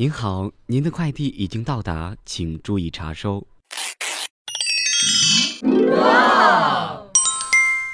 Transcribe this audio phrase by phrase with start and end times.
[0.00, 3.44] 您好，您的快递已经到达，请注意查收。
[5.90, 7.02] 哇！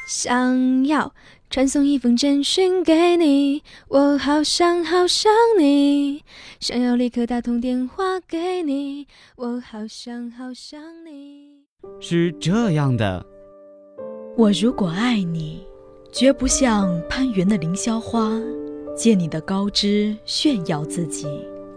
[0.07, 1.15] 想要
[1.49, 6.23] 传送一封简讯给你，我好想好想你。
[6.61, 11.65] 想要立刻打通电话给你，我好想好想你。
[12.03, 13.25] 是这样的，
[14.37, 15.67] 我如果爱你，
[16.13, 18.31] 绝不像攀援的凌霄花，
[18.95, 21.27] 借你的高枝炫耀自己。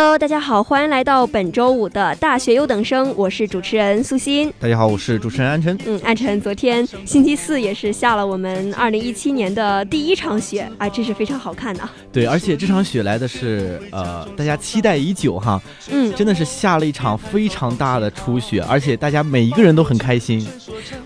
[0.00, 4.48] Hello，大家好，欢迎来到本周五的大学优等生，我是主持人苏欣。
[4.60, 5.76] 大家好，我是主持人安晨。
[5.84, 11.82] 嗯，安晨，昨天星期四也是下了我们二零一七年的第一场雪，啊，真是非常好看的。
[12.12, 15.60] 对，而且这场雪来的是呃，大家期待已久哈。
[15.90, 20.46] 嗯，真的是下了一场非常大的初雪，而且大家每一个人都很开心。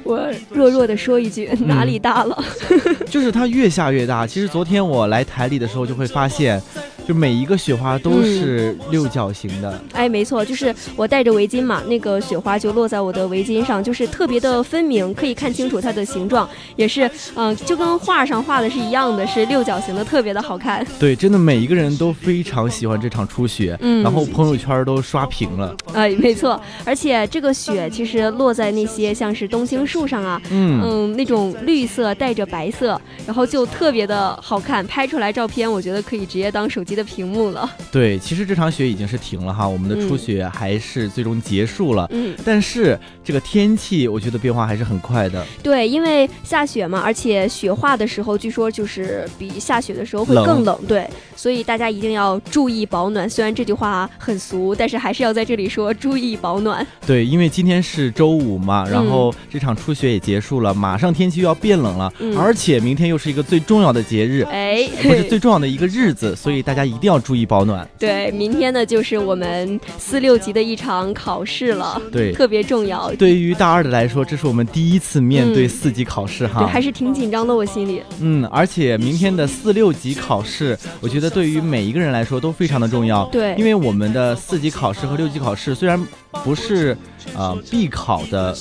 [0.02, 0.20] 我
[0.50, 2.44] 弱弱的说一句，哪里大了？
[3.08, 4.26] 就是它越下越大。
[4.26, 6.60] 其实昨天我来台里的时候，就会发现。
[7.06, 20.86] 就每一个雪花都是六角形的，哎，没错，就是我戴着围巾嘛，那个雪花就落在我的围巾上，就是特别的分明，可以看清楚它的形状，也是，嗯，就跟画上画的是一样的，是六角形的，特别的好看。
[20.98, 25.76] 对，真的每一个人都非常喜欢这场初雪，嗯，然后朋友圈都刷屏了。
[25.92, 36.91] 哎，没错，而且这个雪其实落在那些像是冬青树上啊，嗯嗯，那种绿色带着白色，然后就特别的好看，拍出来照片，我觉得可以直接当手机。
[36.94, 53.28] 的屏幕了， 对，其实这场雪已经是停了哈，我们的初雪还是最终结束了，嗯，但是这个天气我觉得变化还是很快的，对，因为下雪嘛，而且雪化的时候据说就是比下雪的时候会更冷，对，所以大家一定要注意保暖。
[53.28, 56.86] 虽然这句话很俗，但是还是要在这里说注意保暖。
[57.06, 66.81] 对，因为今天是周五嘛，然后这场初雪也结束了，马上天气又要变冷了，而且明天又是一个最重要的节日，哎，不是最重要的一个日子，所以大家。
[66.84, 67.88] 一定要注意保暖。
[67.98, 73.12] 对，明天呢就是我们四六级的一场考试了，对，特别重要。
[73.14, 78.02] 对于大二的来说，这是我们第一次面对四级考试哈，对，还是挺紧张的，我心里。
[78.20, 83.24] 嗯，而且明天的四六级考试，我觉得对于每一个人来说都非常的重要。
[83.26, 86.02] 对，因为我们的四级考试和六级考试虽然
[86.44, 86.96] 不是
[87.36, 88.56] 呃必考的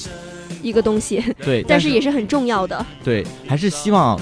[0.61, 2.85] 一个东西，对，但是也是很重要的。
[3.03, 4.19] 对，还是希望。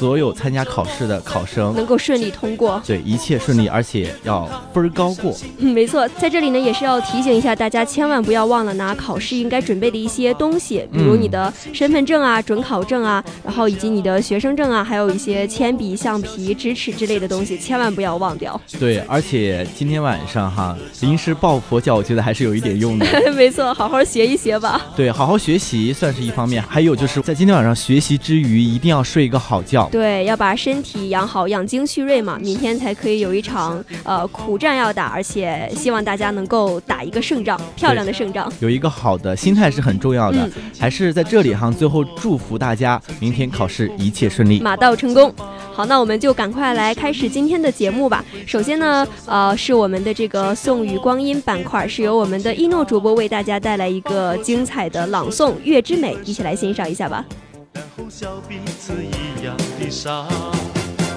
[0.00, 5.36] 所有参加考试的考生能够顺利通过，对一切顺利，而且要分儿高过。
[5.58, 18.58] 嗯，没错，在这里呢也是要提醒一下大家，千万不要忘了拿考试应该准备的一些东西，比如你的身份证啊、准考证啊，然后以及你的学生证啊，还有一些铅笔、橡皮、直尺之类的东西，千万不要忘掉。
[18.78, 23.06] 对，而且今天晚上哈，临时抱佛脚，我觉得还是有一点用的。
[23.36, 24.80] 没错，好好学一学吧。
[24.96, 29.89] 对，好好学习算是一方面，还有就是在今天晚上学习之余，一定要睡一个好觉。
[29.90, 38.50] 对，要把身体养好，养精蓄锐嘛，明天才可以有一场呃苦战要打，而且希望大家能够打一个胜仗，漂亮的胜仗。
[38.60, 45.34] 有一个好的心态是很重要的，还是在这里哈，最后祝福大家明天考试一切顺利，马到成功。
[45.72, 48.24] 好，那我们就赶快来开始今天的节目吧。
[48.46, 57.24] 首先呢，呃，是我们的这个宋雨光阴板块，是由我们的一诺主播为大家带来一个精彩的朗诵《月之美》，一起来欣赏一下吧。
[57.72, 60.26] 然后笑彼此一样的傻，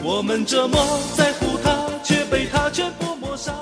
[0.02, 0.78] 我们这么
[1.18, 3.54] 在乎他，却被他全部抹杀。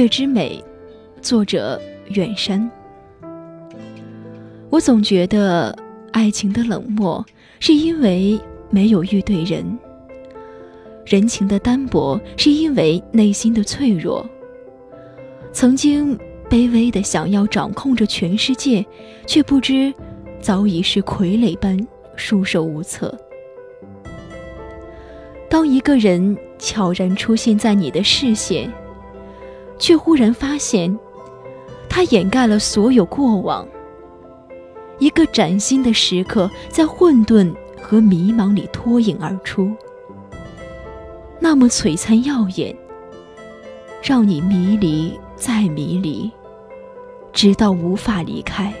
[0.00, 0.64] 月之美，
[1.20, 1.78] 作者
[2.14, 2.70] 远山。
[4.70, 5.76] 我总觉得
[6.10, 7.22] 爱情的冷漠
[7.58, 9.78] 是因为没有遇对人，
[11.04, 14.24] 人情的单薄是因为内心的脆弱。
[15.52, 16.18] 曾经
[16.48, 18.82] 卑微的想要掌控着全世界，
[19.26, 19.92] 却不知
[20.40, 21.78] 早已是傀儡般
[22.16, 23.14] 束手无策。
[25.50, 28.72] 当一个人悄然出现在你的视线，
[29.80, 30.96] 却忽然发现，
[31.88, 33.66] 它掩盖了所有过往。
[34.98, 39.74] 一个崭新的时刻，在混沌和迷茫里脱颖而出，
[41.40, 42.76] 那么璀璨耀眼，
[44.02, 46.30] 让你迷离再迷离，
[47.32, 48.72] 直到无法离开。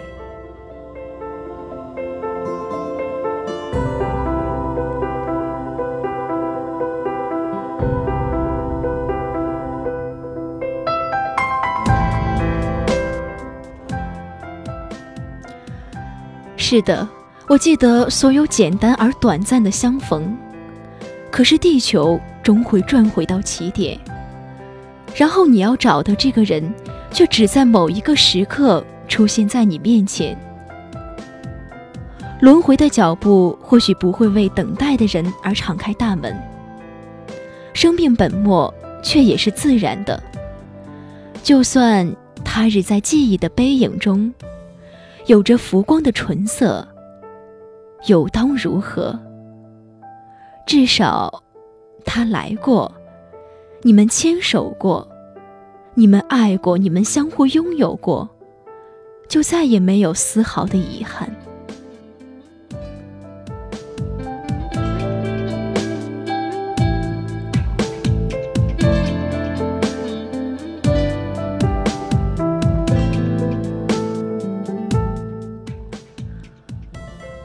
[16.70, 17.08] 是的，
[17.48, 20.32] 我记得所有简单而短暂的相逢，
[21.28, 23.98] 可是地球终会转回到起点，
[25.16, 26.72] 然后你要找的这个人，
[27.10, 30.38] 却只在某一个时刻出现在你面前。
[32.40, 36.32] 轮回的脚步或许不会为等待的人而敞开大门，
[37.72, 40.22] 生命本末却也是自然的。
[41.42, 42.08] 就算
[42.44, 44.32] 他日在记忆的背影中。
[45.26, 46.86] 有着浮光的唇色，
[48.06, 49.18] 又当如何？
[50.66, 51.42] 至少，
[52.04, 52.90] 他来过，
[53.82, 55.06] 你们牵手过，
[55.94, 58.28] 你们爱过，你们相互拥有过，
[59.28, 61.30] 就再也没有丝毫的遗憾。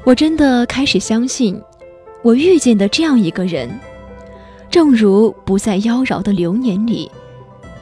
[0.05, 1.59] 我真的开始相信，
[2.21, 3.67] 我遇见的这样一个人，
[4.69, 7.11] 正如不再妖娆的流年里，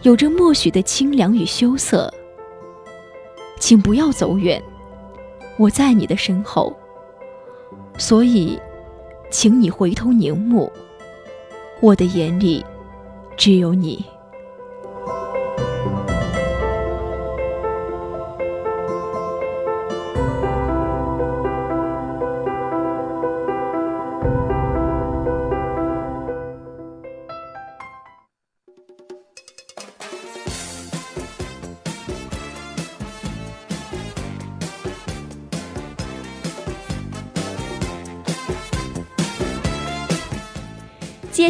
[0.03, 2.11] 有着默许的清凉与羞涩。
[3.59, 4.63] 请不要走远，
[5.57, 6.73] 我在你的身后。
[7.97, 8.57] 所以，
[9.29, 10.71] 请你回头凝目，
[11.81, 12.65] 我的眼里
[13.35, 14.01] 只有你。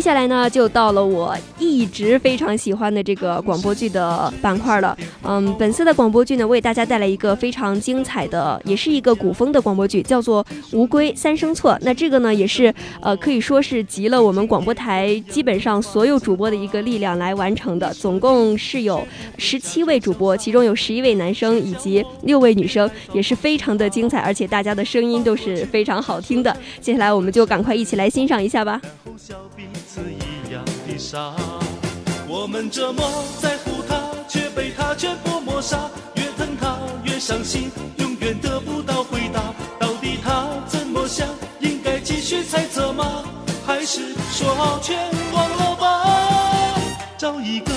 [0.03, 4.97] 接下来呢，就到了我一直非常喜欢的这个广播剧的板块了。
[5.23, 11.71] 嗯，本次的广播剧呢，为大家带来一个非常精彩的，也是一个古风的广播剧，叫做《无归三生错》。
[11.83, 17.89] 那这个呢，也是呃，可以说是集了我们广播台基本上所有主播的一个力量来完成的。
[17.93, 19.01] 总共是有
[19.37, 26.53] 十七位主播，其中有十一位男生以及六位女生，也是非常的精彩，而且大家的声音都是非常好听的。
[26.81, 28.81] 接下来，我们就赶快一起来欣赏一下吧。
[31.03, 31.35] 子一样的傻，
[32.27, 33.03] 我们这么
[33.41, 35.89] 在乎他，却被他全部抹杀。
[36.15, 39.53] 越疼他越伤心，永远得不到回答。
[39.79, 41.27] 到底他怎么想？
[41.59, 43.23] 应该继续猜测吗？
[43.65, 44.97] 还是说好全
[45.33, 46.79] 忘了吧？
[47.17, 47.71] 找一个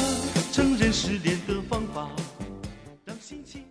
[0.52, 2.08] 承认失恋的方法，
[3.04, 3.64] 让心情。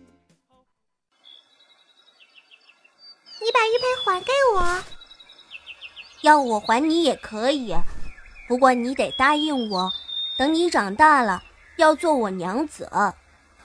[3.40, 4.82] 你把玉佩还给我，
[6.22, 7.74] 要我还你也可以。
[8.48, 9.92] 不过你得答应我，
[10.36, 11.42] 等你长大了
[11.76, 12.88] 要做我娘子。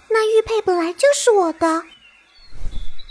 [0.09, 1.83] 那玉佩本来就是我的，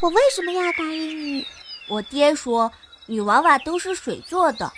[0.01, 1.47] 我为什么要答应你？
[1.89, 2.71] 我爹说
[3.07, 4.71] 女娃娃都是水做的，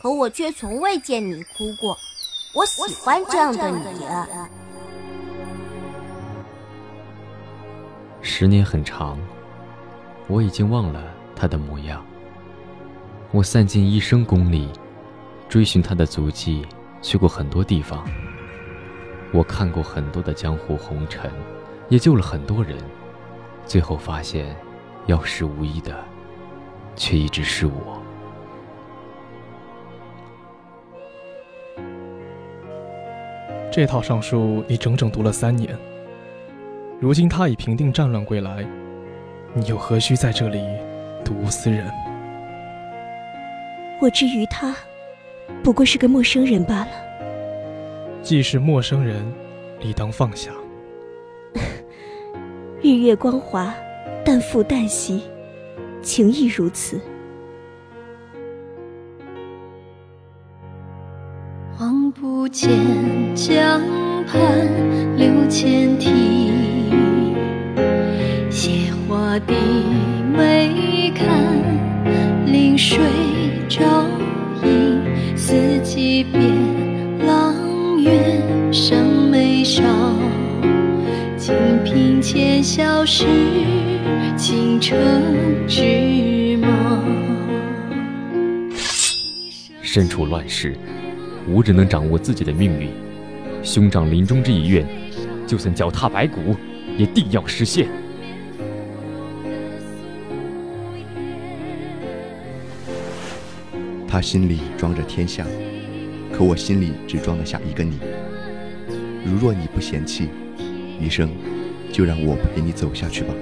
[0.00, 1.96] 可我却从未见你哭过。
[2.54, 3.80] 我喜欢这样的你。
[8.22, 9.18] 十年很长，
[10.28, 11.02] 我已经忘了
[11.36, 12.04] 他的模样。
[13.30, 14.68] 我散尽一生功力。
[15.48, 16.66] 追寻他的足迹，
[17.00, 18.04] 去过很多地方。
[19.32, 21.30] 我看过很多的江湖红尘，
[21.88, 22.76] 也救了很多人。
[23.66, 24.54] 最后发现，
[25.06, 25.96] 药石无一的，
[26.96, 28.00] 却一直是我。
[33.72, 35.76] 这套尚书你整整读了三年。
[37.00, 38.64] 如今他已平定战乱归来，
[39.52, 40.64] 你又何须在这里
[41.24, 41.90] 读物思人？
[44.00, 44.74] 我至于他。
[45.62, 46.88] 不过是个陌生人罢了。
[48.22, 49.24] 既是陌生人，
[49.80, 50.50] 理当放下。
[52.82, 53.74] 日月光华，
[54.24, 55.22] 淡复旦兮，
[56.02, 57.00] 情亦如此。
[61.80, 62.70] 望不见
[63.34, 63.80] 江
[64.26, 66.52] 畔柳千啼，
[68.50, 69.54] 斜花低
[70.34, 71.26] 眉看，
[72.46, 72.98] 临水
[73.68, 73.82] 照
[75.46, 76.42] 四季变，
[77.20, 78.98] 阆苑上
[79.30, 79.82] 眉梢。
[81.36, 83.26] 金瓶前笑时，
[84.38, 84.96] 倾城
[85.68, 86.98] 之貌。
[89.82, 90.74] 身处乱世。
[91.46, 92.88] 无人能掌握自己的命运，
[93.62, 94.86] 兄长临终之遗愿，
[95.46, 96.56] 就算脚踏白骨，
[96.96, 97.86] 也定要实现。
[104.14, 105.44] 他心里装着天下，
[106.32, 107.98] 可我心里只装得下一个你。
[109.26, 110.28] 如若你不嫌弃，
[111.00, 111.28] 余生
[111.92, 113.34] 就让我陪你走下去吧。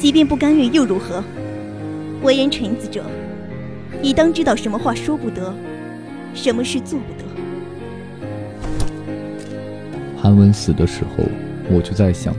[0.00, 1.22] 即便不甘愿又如何？
[2.24, 3.04] 为人臣子者。
[4.02, 5.54] 你当知道什么话说不得，
[6.34, 7.24] 什么事做不得。
[10.20, 11.22] 韩文死的时候，
[11.70, 12.34] 我就在想，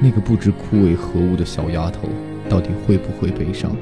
[0.00, 2.08] 那个不知枯萎何物的小丫头，
[2.48, 3.76] 到底会不会悲伤？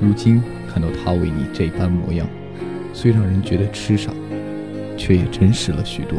[0.00, 2.26] 如今看到他为你这般模样，
[2.92, 4.12] 虽让人觉得痴傻，
[4.96, 6.18] 却也真实了许多。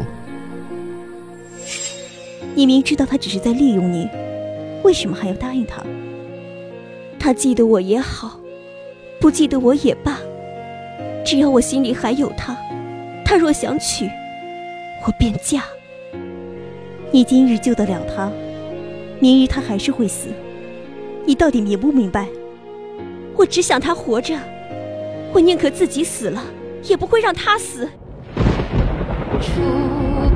[2.54, 4.08] 你明知道他只是在利用你，
[4.82, 5.82] 为什么还要答应他？
[7.18, 8.40] 他记得我也好。
[9.20, 10.16] 不记得我也罢，
[11.24, 12.56] 只要我心里还有他，
[13.24, 14.08] 他若想娶，
[15.04, 15.64] 我便嫁。
[17.10, 18.30] 你今日救得了他，
[19.18, 20.28] 明日他还是会死。
[21.28, 22.26] 你到底明不明白？
[23.36, 24.34] 我只想他活着，
[25.30, 26.42] 我宁可自己死了，
[26.84, 27.86] 也不会让他死。
[29.38, 29.60] 初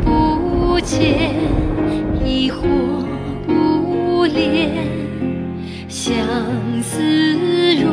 [0.04, 1.30] 不见，
[2.22, 2.60] 疑惑
[3.46, 4.68] 不怜，
[5.88, 6.14] 相
[6.82, 7.00] 思
[7.76, 7.88] 如。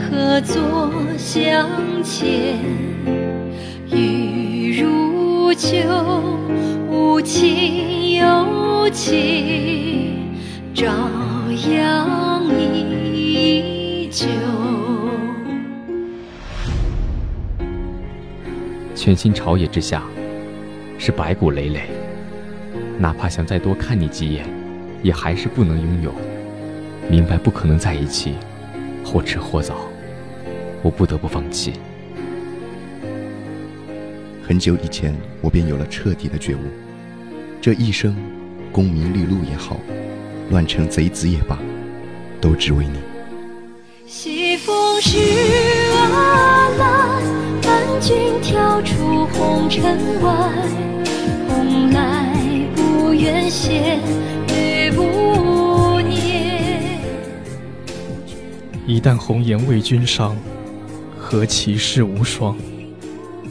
[0.00, 1.68] 何作相
[2.02, 2.56] 牵？
[3.90, 5.76] 雨如酒，
[6.90, 10.32] 无情有情，
[10.74, 10.86] 朝
[11.70, 12.44] 阳
[13.14, 14.26] 依旧。
[18.94, 20.02] 全心朝野之下，
[20.98, 21.82] 是白骨累累。
[22.98, 24.46] 哪怕想再多看你几眼，
[25.02, 26.12] 也还是不能拥有。
[27.08, 28.34] 明白不可能在一起，
[29.04, 29.88] 或迟或早。
[30.82, 31.74] 我不得不放弃。
[34.42, 36.58] 很久以前，我便有了彻底的觉悟：
[37.60, 38.16] 这一生，
[38.70, 39.78] 功名利禄也好，
[40.52, 41.58] 乱成贼子也罢，
[42.38, 42.98] 都只为你。
[44.06, 45.16] 西风是
[45.96, 47.22] 阿兰，
[47.62, 50.52] 伴君跳出红尘外。
[51.48, 52.36] 红来
[52.76, 53.98] 不愿谢，
[54.48, 57.00] 绿不念。
[58.86, 60.36] 一旦红颜为君伤。
[61.18, 62.54] 何其世无双！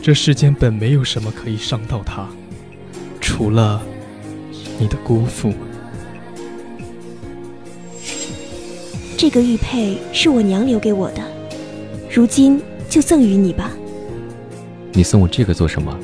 [0.04, 2.28] 这世间本没有什么可以伤到他，
[3.20, 3.82] 除了
[4.78, 5.52] 你的姑父。
[9.22, 11.22] 这个玉佩是我娘留给我的，
[12.10, 12.60] 如今
[12.90, 13.72] 就赠与你吧。
[14.94, 15.96] 你送我这个做什么？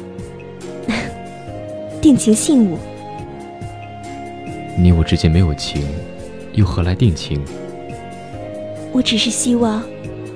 [1.99, 2.77] 定情信物。
[4.77, 5.83] 你我之间没有情，
[6.53, 7.43] 又何来定情？
[8.91, 9.83] 我只是希望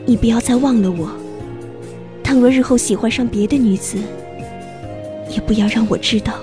[0.07, 1.11] 你不要再忘了我。
[2.23, 4.00] 倘若日后喜欢上别的女子，
[5.29, 6.33] 也不要让我知道。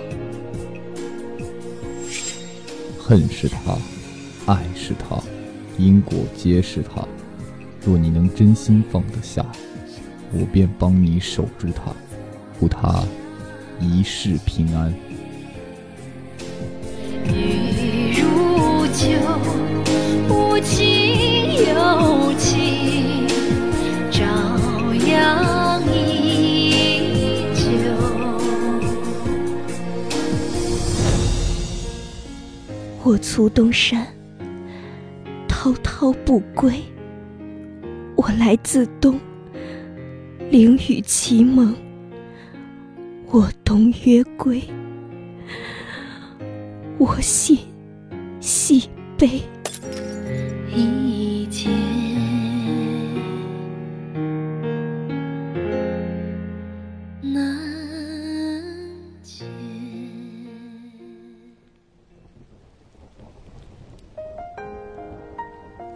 [2.96, 3.76] 恨是他，
[4.46, 5.20] 爱是他，
[5.78, 7.06] 因果皆是他。
[7.86, 9.46] 若你能真心放得下，
[10.32, 11.94] 我便帮你守住他，
[12.58, 13.02] 护他
[13.80, 14.92] 一世平安。
[17.24, 19.06] 雨如酒，
[20.28, 23.26] 无情有情，
[24.10, 24.24] 朝
[25.06, 27.62] 阳依旧。
[33.04, 34.06] 我卒东山，
[36.00, 36.80] 滔不归。
[38.14, 39.18] 我来自东，
[40.48, 41.74] 凌雨其蒙。
[43.26, 44.62] 我东约归，
[46.98, 47.58] 我心
[48.38, 48.88] 西
[49.18, 49.42] 悲。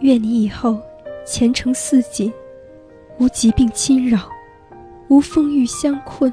[0.03, 0.77] 愿你以后
[1.25, 2.31] 前程似锦，
[3.19, 4.19] 无疾病侵扰，
[5.07, 6.31] 无风雨相困，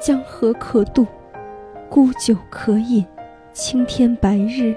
[0.00, 1.04] 江河可渡，
[1.90, 3.04] 孤酒可饮，
[3.52, 4.76] 青天白日，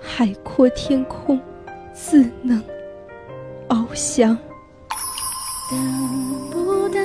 [0.00, 1.40] 海阔天空，
[1.92, 2.62] 自能
[3.68, 4.38] 翱翔。
[5.68, 7.00] 等不到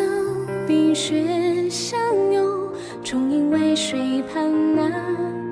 [0.68, 2.00] 冰雪相
[2.32, 2.70] 拥，
[3.04, 4.88] 终因为水畔那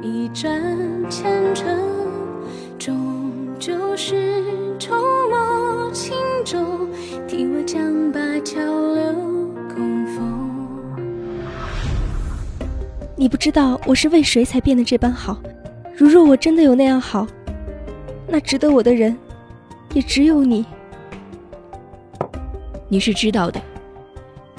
[0.03, 0.61] 一盏
[1.09, 1.79] 前尘，
[2.77, 4.43] 终究是
[13.19, 15.37] 你不知道我是为谁才变得这般好。
[15.93, 17.27] 如若我真的有那样好，
[18.25, 19.13] 那值得我的人，
[19.93, 20.65] 也只有你。
[22.87, 23.61] 你是知道的，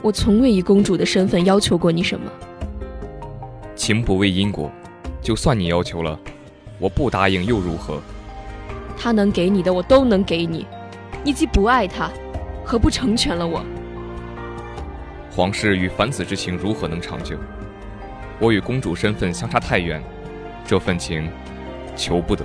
[0.03, 2.31] 我从未以公主的身份要求过你什么。
[3.75, 4.71] 情不为因果，
[5.23, 6.21] 就算你要求了，
[6.79, 7.99] 我不答应又如何？
[8.95, 10.67] 他能给你的，我都能给你。
[11.25, 12.11] 你既不爱他，
[12.63, 13.65] 何不成全了我？
[15.35, 17.39] 皇室与凡子之情如何能长久？
[18.41, 20.03] 我与公主身份相差太远，
[20.67, 21.31] 这份情
[21.95, 22.45] 求不得。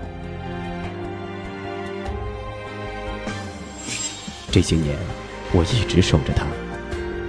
[4.51, 4.95] 这些年。
[5.53, 6.45] 我一直守着她。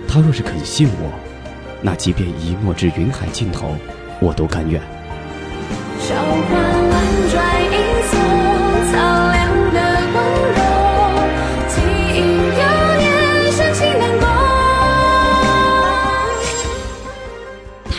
[0.09, 1.13] 她若是肯信我，
[1.81, 3.77] 那即便一诺至云海尽头，
[4.21, 4.83] 我都甘愿。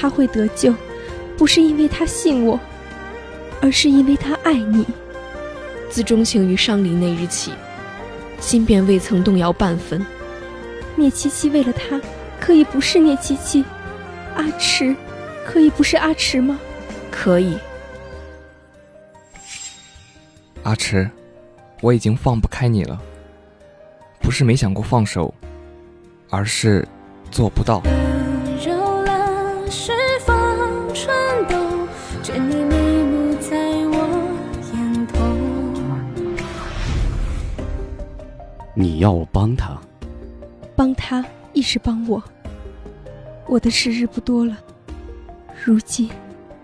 [0.08, 0.74] 他会得救，
[1.38, 2.58] 不是因为他信我，
[3.62, 4.86] 而是因为他爱你。
[5.90, 7.52] 自钟情于上林那日起，
[8.40, 10.06] 心便未曾动摇半分。
[10.96, 12.00] 聂七七为了他，
[12.40, 13.66] 可以不是聂七七；
[14.38, 14.96] 阿迟，
[15.46, 16.58] 可以不是阿迟吗？
[17.12, 17.58] 可以。
[20.64, 21.10] 阿迟，
[21.82, 22.98] 我已经放不开你了。
[24.22, 25.34] 不是没想过放手，
[26.30, 26.88] 而是
[27.30, 27.84] 做不到。
[38.80, 39.76] 你要我帮他？
[40.76, 42.24] 帮他亦是帮我。
[43.48, 44.56] 我的时日不多了，
[45.66, 46.08] 如今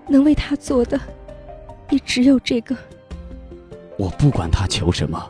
[0.07, 0.99] 能为他做的，
[1.89, 2.77] 也只有这个。
[3.97, 5.27] 我不管他求什么，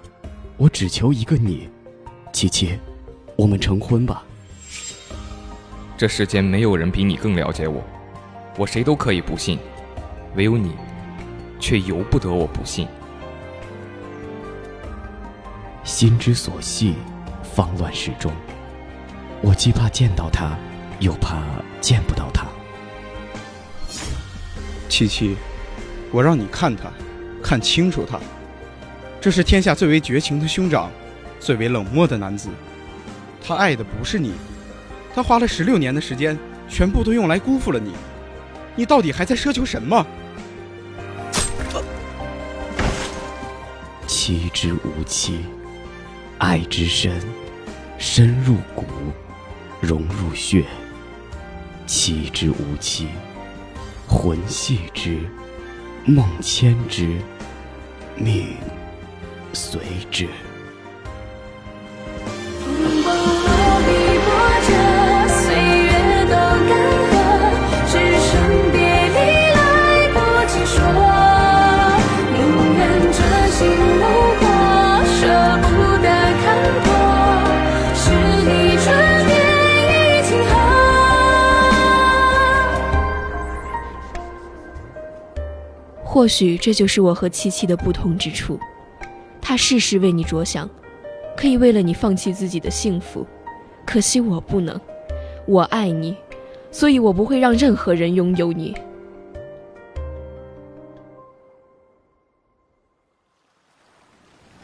[0.57, 1.69] 我只求一个你，
[2.33, 2.77] 琪琪，
[3.37, 4.21] 我们成婚吧。
[5.95, 7.81] 这世间没有人比你更了解我，
[8.57, 9.57] 我谁都可以不信，
[10.35, 10.73] 唯有你，
[11.61, 12.85] 却由不得我不信。
[15.83, 16.95] 心之所系，
[17.43, 18.31] 方乱世中。
[19.41, 20.57] 我既怕见到他，
[20.99, 21.43] 又怕
[21.81, 22.47] 见不到他。
[24.87, 25.35] 七七，
[26.11, 26.89] 我让你看他，
[27.43, 28.17] 看清楚他。
[29.19, 30.89] 这是天下最为绝情的兄长，
[31.39, 32.49] 最为冷漠的男子。
[33.45, 34.33] 他爱的不是你，
[35.13, 37.93] 他花了十六年的时间，全部都用来辜负了你。
[38.75, 40.05] 你到底还在奢求什么？
[44.07, 45.45] 妻之无妻，
[46.45, 47.09] 爱之深，
[47.97, 48.85] 深入骨。
[49.79, 50.65] 融入血，
[51.87, 53.07] 妻之无妻，
[54.09, 55.19] 魂系之，
[56.03, 57.17] 梦牵之，
[58.17, 58.57] 命
[59.53, 59.79] 随
[60.11, 60.27] 之。
[86.23, 88.57] 或许这就是我和七七的不同之处，
[89.41, 90.69] 他事事为你着想，
[91.35, 93.27] 可以为了你放弃自己的幸福，
[93.85, 94.79] 可惜我不能。
[95.45, 96.15] 我爱你，
[96.71, 98.73] 所以我不会让任何人拥有你。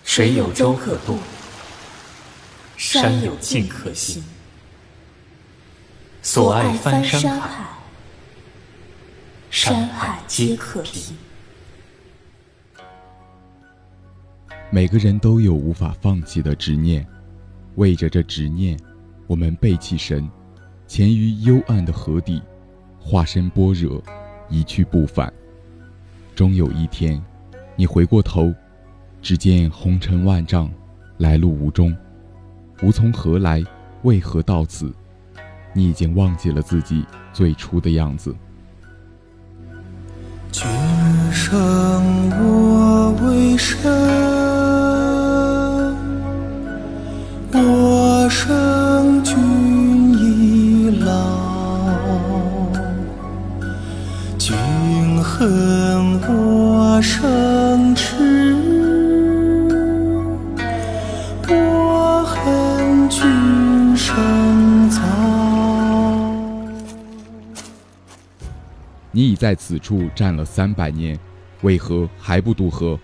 [0.06, 1.18] 水有舟可渡，
[2.78, 4.24] 山有径可行，
[6.22, 7.66] 所爱翻山海，
[9.52, 11.18] 山海皆可平。
[14.72, 17.04] 每个人都有无法放弃的执念，
[17.76, 18.80] 为着这执念，
[19.26, 20.30] 我们背弃神，
[20.86, 22.40] 潜于幽暗的河底，
[23.00, 24.00] 化身般若，
[24.48, 25.34] 一去不返。
[26.36, 27.20] 终有一天，
[27.76, 28.54] 你回过头，
[29.24, 30.70] 只见红尘万丈，
[31.18, 31.96] 来路无踪，
[32.84, 33.64] 无从何来，
[34.04, 34.94] 为何到此？
[35.74, 37.04] 你已经忘记了自己
[37.34, 38.36] 最初的样子。
[40.52, 40.68] 君
[41.32, 41.50] 生
[42.38, 44.49] 我为生。
[47.52, 49.36] 我生君
[50.14, 51.10] 已老
[54.38, 54.56] 君
[55.24, 58.54] 恨我生迟
[61.48, 65.02] 我恨君生早
[69.12, 71.20] 你已在此处站了三百年
[71.62, 73.00] 为何还不渡河？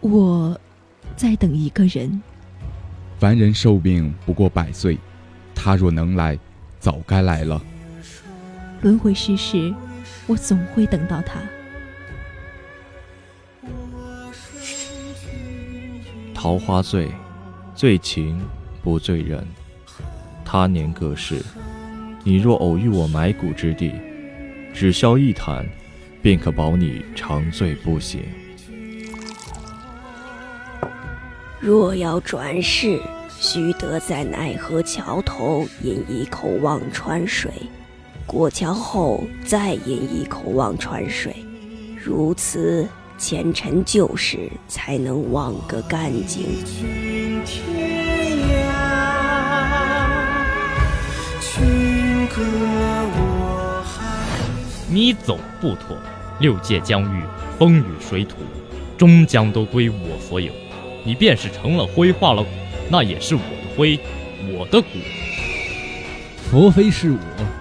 [0.00, 0.58] 我
[1.16, 2.22] 在等一个人。
[3.20, 4.96] 凡人寿命不过百岁，
[5.54, 6.38] 他若能来，
[6.78, 7.60] 早该来了。
[8.80, 9.74] 轮回世事，
[10.26, 11.38] 我总会等到他。
[16.32, 17.10] 桃花醉，
[17.74, 18.40] 醉情
[18.82, 19.46] 不醉人。
[20.42, 21.44] 他年各世，
[22.24, 23.92] 你若偶遇我埋骨之地，
[24.72, 25.66] 只消一坛，
[26.22, 28.22] 便可保你长醉不醒。
[31.60, 32.98] 若要转世，
[33.38, 37.52] 须得在奈何桥头饮一口忘川水，
[38.24, 41.36] 过桥后再饮一口忘川水，
[42.02, 46.46] 如此前尘旧事才能忘个干净。
[54.88, 55.94] 你走不脱，
[56.40, 57.22] 六界疆域，
[57.58, 58.36] 风雨水土，
[58.96, 60.50] 终将都归我所有。
[61.04, 62.48] 你便是成了灰化了骨，
[62.88, 63.98] 那也是我的灰，
[64.52, 64.88] 我的骨。
[66.50, 67.18] 佛非是我，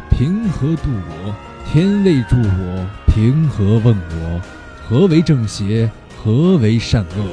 [0.10, 1.36] 凭何度我？
[1.72, 4.42] 天未助我，凭何问我？
[4.88, 5.90] 何为正邪？
[6.22, 7.28] 何为善恶？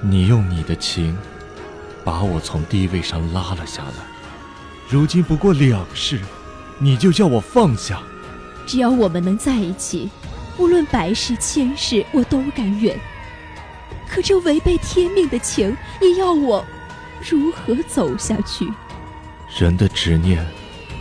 [0.00, 1.16] 你用你的情，
[2.04, 4.04] 把我从地位上拉了下来。
[4.88, 6.20] 如今不过两世，
[6.78, 8.02] 你就叫我放下？
[8.66, 10.10] 只要我们能在一起，
[10.58, 12.98] 无论百世千世，我都甘愿。
[14.12, 16.62] 可这违背天命的情，你要我
[17.30, 18.70] 如何走下去？
[19.56, 20.46] 人的执念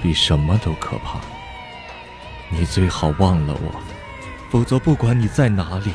[0.02, 1.20] 比什么都可怕。
[2.50, 3.82] 你最好忘了我，
[4.50, 5.92] 否则不管你在哪里，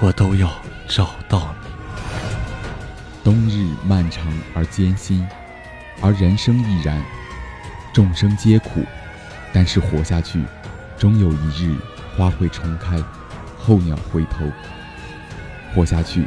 [0.00, 0.50] 我都要
[0.88, 1.68] 找到你。
[3.22, 5.24] 冬日漫长而艰辛，
[6.00, 7.00] 而人生亦然。
[7.92, 8.84] 众生皆苦，
[9.52, 10.42] 但是活下去，
[10.98, 11.76] 终有一日
[12.16, 13.00] 花会重开，
[13.56, 14.44] 候鸟回头。
[15.76, 16.24] 活下去，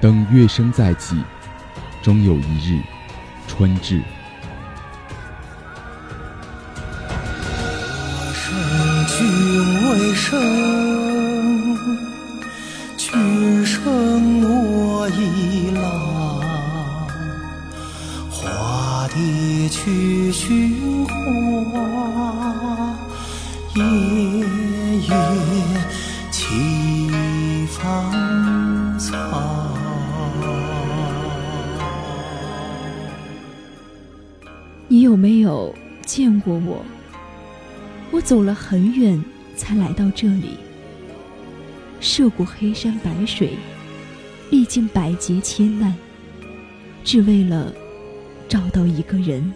[0.00, 1.14] 等月升再起，
[2.02, 2.80] 终有一日
[3.46, 4.00] 春至。
[8.32, 10.77] 生君为生，
[38.28, 39.24] 走了很远
[39.56, 40.58] 才来到这里，
[41.98, 43.52] 涉过黑山白水，
[44.50, 45.96] 历尽百劫千难，
[47.02, 47.72] 只为了
[48.46, 49.50] 找到一个人。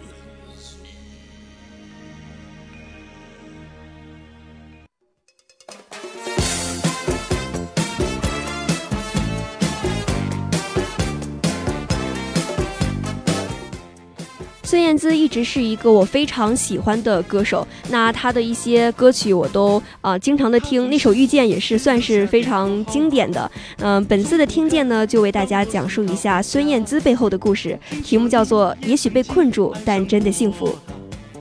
[14.93, 23.51] 燕姿一直是一个我非常喜欢的歌手，那她的一些歌曲我都啊经常的听，那首《遇见》也是算是非常经典的。
[23.79, 30.67] 嗯，本次的听见呢，就为大家讲述一下孙燕姿背后的故事，题目叫做《也许被困住，但真的幸福》。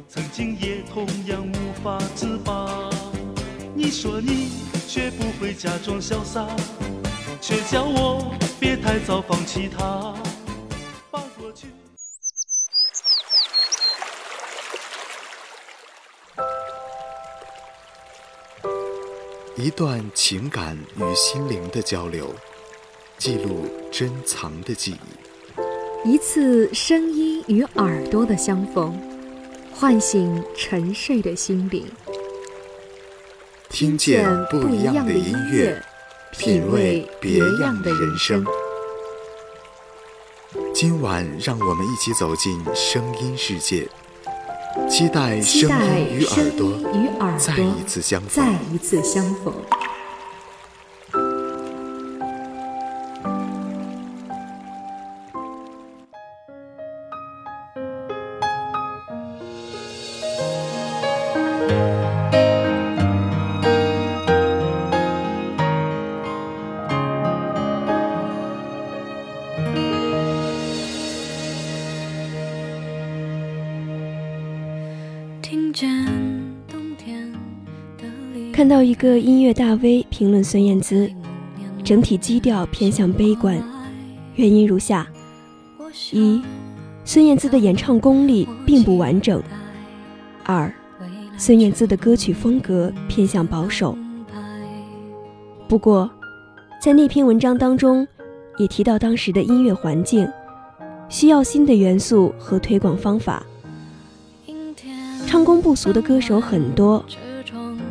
[0.09, 2.88] 曾经也同样无法自拔，
[3.75, 4.49] 你说你
[4.88, 6.47] 学不会假装潇洒，
[7.38, 10.15] 却叫我别太早放弃他。
[19.55, 22.35] 一段情感与心灵的交流，
[23.19, 28.99] 记录珍藏的记忆；一次声音与耳朵的相逢，
[29.75, 31.87] 唤醒沉睡的心灵。
[33.69, 35.79] 听见不一样的音乐，
[36.38, 38.43] 品味别样的人生。
[40.75, 43.87] 今晚，让我们一起走进声音世界。
[44.89, 46.73] 期待声音与耳朵
[47.39, 49.55] 再一次相逢。
[78.62, 81.11] 看到一个音乐大 V 评论孙燕姿，
[81.83, 83.61] 整体基调偏向悲观，
[84.37, 85.05] 原因如下：
[86.12, 86.40] 一，
[87.05, 89.40] 孙燕姿的演唱功力并不完整；
[90.44, 90.72] 二，
[91.37, 93.98] 孙燕姿的歌曲风格偏向保守。
[95.66, 96.09] 不过，
[96.81, 98.07] 在那篇文章当中，
[98.59, 100.31] 也提到当时的音乐环境
[101.09, 103.44] 需要新的元素和推广方法。
[105.27, 107.05] 唱功不俗的歌手很多，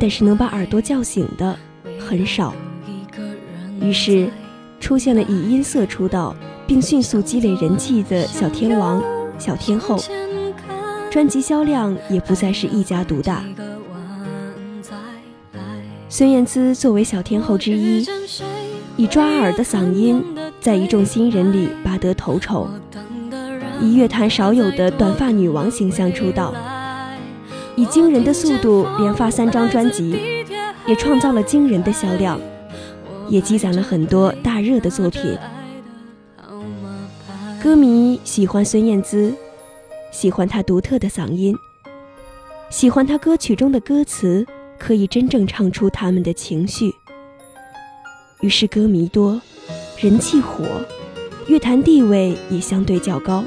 [0.02, 1.56] 但是能把耳朵叫醒的
[1.96, 2.52] 很少。
[3.80, 4.28] 于是，
[4.80, 6.34] 出现了以音色出道
[6.66, 9.00] 并迅速积累人气的小天王、
[9.38, 10.02] 小天后，
[11.08, 13.44] 专辑销量也不再是一家独大。
[16.08, 18.04] 孙燕姿作为小天后之一，
[18.96, 20.20] 以抓耳的嗓音
[20.60, 22.68] 在一众新人里拔得头筹，
[23.80, 26.52] 以乐坛少有的短发女王形象出道。
[27.76, 30.44] 以惊人的速度连发三张专辑，
[30.86, 32.38] 也创造了惊人的销量，
[33.28, 35.38] 也积攒了很多大热的作品。
[37.62, 39.32] 歌迷喜欢孙燕姿，
[40.10, 41.56] 喜欢她独特的嗓音，
[42.68, 44.46] 喜欢她歌曲中的歌词
[44.78, 46.92] 可以真正唱出他们的情绪。
[48.40, 49.40] 于是歌迷多，
[49.98, 50.64] 人气火，
[51.46, 53.44] 乐坛地位也相对较高。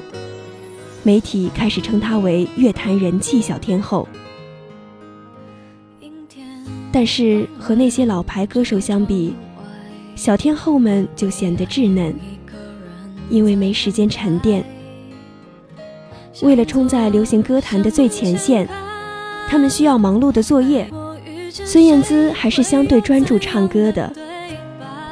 [1.05, 4.07] 媒体开始称她为乐坛人气小天后，
[6.91, 9.35] 但是和那些老牌歌手相比，
[10.15, 12.11] 小天后们就显得稚嫩，
[13.29, 14.65] 因为没时间沉淀。
[16.41, 18.67] 为了冲在流行歌坛的最前线，
[19.47, 20.89] 他们需要忙碌的作业。
[21.51, 24.11] 孙燕姿还是相对专注唱歌的，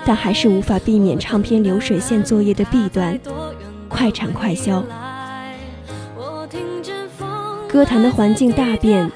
[0.03, 3.19] 但还是无法避免唱片流水线作业的弊端：
[3.88, 4.84] 快产快销。
[7.74, 9.12] 歌坛的环境大变，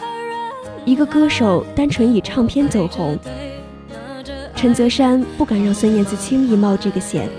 [0.84, 3.16] 一个歌手单纯以唱片走红，
[4.56, 7.30] 陈泽山不敢让孙燕姿轻易冒这个险，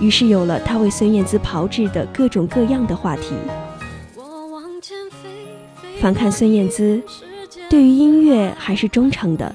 [0.00, 3.34] 于是有了他为孙燕姿炮制的各种各样的话题。
[6.00, 7.02] 反看孙燕姿，
[7.68, 9.54] 对于音乐还是忠诚的，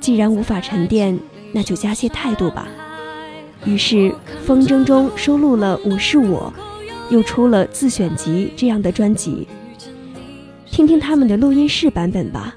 [0.00, 1.16] 既然无法沉淀，
[1.52, 2.66] 那就加些态度吧。
[3.64, 3.96] 于是
[4.44, 6.52] 《风筝》中收录了《我是我》。
[7.10, 9.48] 又出了自选集这样的专辑，
[10.66, 12.54] 听听他们的录音室版本吧，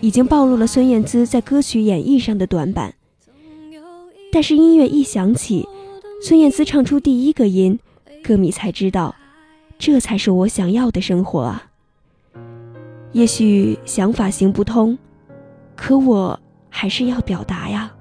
[0.00, 2.94] 已经暴露了孙燕姿在歌曲演绎上的短板。
[4.32, 5.68] 但是音乐一响起，
[6.20, 7.78] 孙燕姿唱出第一个音，
[8.24, 9.14] 歌迷才知道，
[9.78, 11.70] 这才是我想要的生活啊。
[13.12, 14.98] 也许想法行不通，
[15.76, 17.94] 可我还是要表达呀。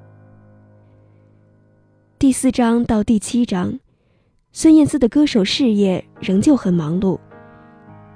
[2.17, 3.79] 第四章到第七章。
[4.56, 7.18] 孙燕姿的歌手事业仍旧很忙碌，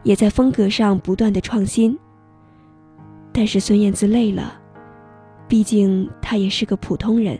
[0.04, 1.97] 也在风格上不断的创新。
[3.34, 4.54] 但是孙燕姿累了，
[5.47, 7.39] 毕竟她也是个普通人。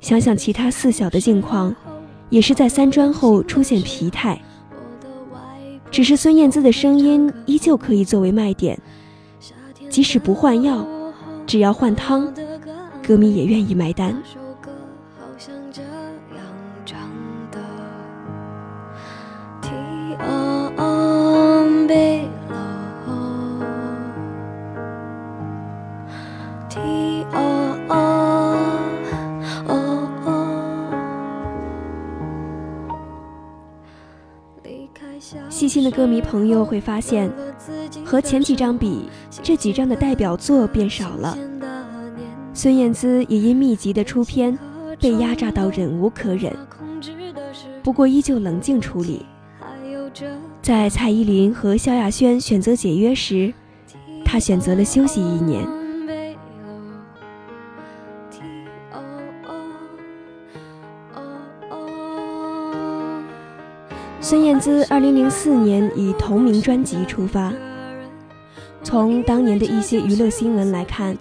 [0.00, 1.76] 想想其他四小的境况，
[2.30, 4.40] 也是在三专后出现疲态。
[5.90, 8.80] 只是孙燕姿的声音依旧可以作为卖点，
[9.90, 10.86] 即使不换药，
[11.46, 12.32] 只要换汤，
[13.06, 14.16] 歌迷也愿意买单。
[35.88, 37.30] 的歌迷朋友会发现，
[38.04, 39.08] 和前几张比，
[39.40, 41.38] 这几张的代表作变少了。
[42.52, 44.58] 孙燕姿也因密集的出片，
[45.00, 46.52] 被压榨到忍无可忍。
[47.84, 49.24] 不过依旧冷静处理。
[50.60, 53.54] 在蔡依林和萧亚轩选择解约时，
[54.24, 55.64] 她选择了休息一年。
[64.28, 67.52] 孙燕姿2004年以同名专辑出发。
[68.82, 71.16] 从当年的一些娱乐新闻来看，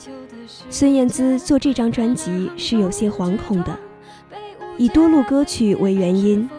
[0.71, 3.77] 孙燕姿做这张专辑是有些惶恐的，
[4.75, 6.49] 以多录歌曲为原因，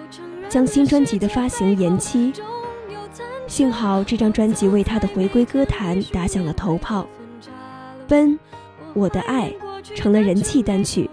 [0.48, 2.32] 将新专辑的发行延期。
[3.48, 7.08] 幸好这张专辑为她的回归歌坛打响了头炮，
[8.06, 8.30] 《奔》
[8.94, 9.52] 《我的爱》
[9.96, 11.10] 成了人气单曲，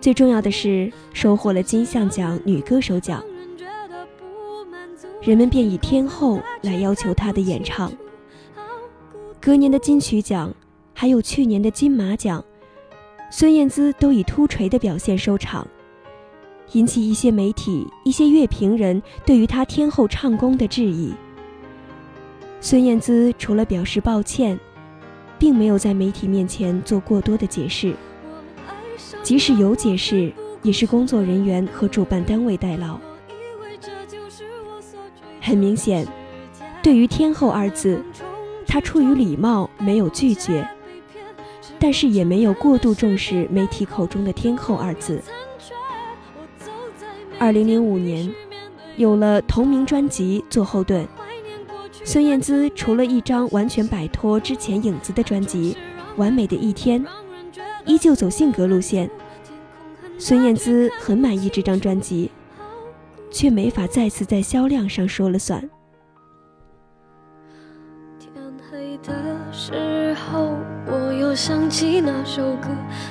[0.00, 3.20] 最重要的是收获了金像奖女歌手奖。
[5.24, 7.90] 人们便以天后来要求她的演唱。
[9.40, 10.52] 隔年的金曲奖，
[10.92, 12.44] 还有去年的金马奖，
[13.30, 15.66] 孙燕姿都以突锤的表现收场，
[16.72, 21.14] 引起一些媒体、一些乐评人对于她天后唱功的质疑。
[22.60, 24.60] 孙燕姿除了表示抱歉，
[25.38, 27.94] 并没有在媒体面前做过多的解释，
[29.22, 30.30] 即使有解释，
[30.62, 33.00] 也是工作人员和主办单位代劳。
[35.44, 36.08] 很明显，
[36.82, 38.02] 对于“天后”二字，
[38.66, 40.66] 他出于礼貌没有拒绝，
[41.78, 45.20] 但是也没有过度重视媒体口中的“天后”二字。
[47.38, 48.32] 二零零五年，
[48.96, 51.06] 有了同名专辑做后盾，
[52.04, 55.76] 孙燕姿除了一张完全摆脱之前影子的专辑
[56.18, 57.04] 《完美的一天》，
[57.84, 59.10] 依旧走性格路线。
[60.16, 62.30] 孙燕姿很满意这张专辑，
[63.34, 65.60] 却没法再次在销量上说了算。
[68.20, 68.32] 天
[68.70, 69.12] 黑的
[69.52, 72.68] 时候，我又想起那首歌，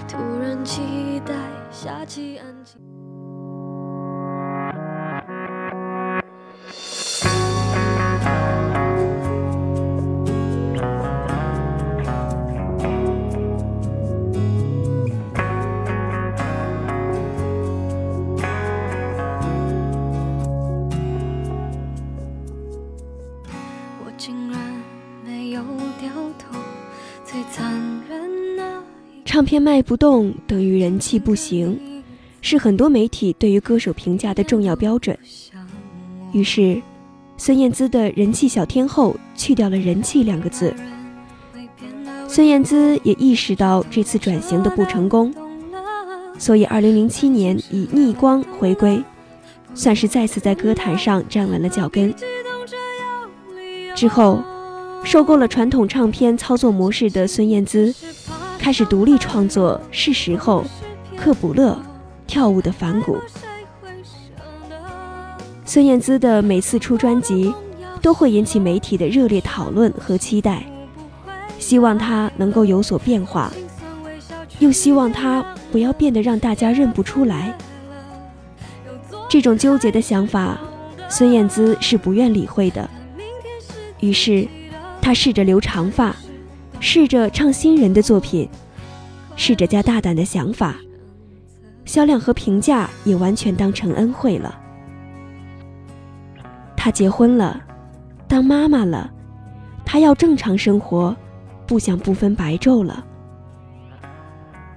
[0.08, 1.34] 突然期待
[1.70, 2.80] 下起安静。
[29.54, 31.80] 片卖不动等于人气不行，
[32.42, 35.16] 是很多媒体对于歌手评价的重要标准。
[36.32, 36.82] 于是，
[37.38, 40.74] 孙燕姿的人气小天后去掉了“人气”两个字。
[42.28, 45.32] 孙燕姿也意识到这次转型的不成功，
[46.40, 49.04] 所以2007年以逆光回归，
[49.76, 52.12] 算是再次在歌坛上站稳了脚跟。
[53.96, 54.42] 之后，
[55.04, 57.94] 受够了传统唱片操作模式的孙燕姿，
[58.64, 60.64] 开始独立创作《是时候》
[61.18, 61.72] 《克卜勒》
[62.26, 63.18] 《跳舞的反骨》。
[65.66, 67.54] 孙燕姿的每次出专辑，
[68.02, 70.64] 都会引起媒体的热烈讨论和期待，
[71.60, 73.52] 希望她能够有所变化，
[74.60, 77.54] 又希望她不要变得让大家认不出来。
[79.28, 80.58] 这种纠结的想法，
[81.10, 82.90] 孙燕姿是不愿理会的。
[84.00, 84.48] 于是，
[85.02, 86.16] 她试着留长发，
[86.86, 88.48] 试着唱新人的作品，
[89.38, 90.76] 试着加大胆的想法，
[91.86, 94.60] 销量和评价也完全当成恩惠了。
[96.76, 97.64] 她结婚了，
[98.28, 99.10] 当妈妈了，
[99.86, 101.16] 她要正常生活，
[101.66, 103.02] 不想不分白昼了。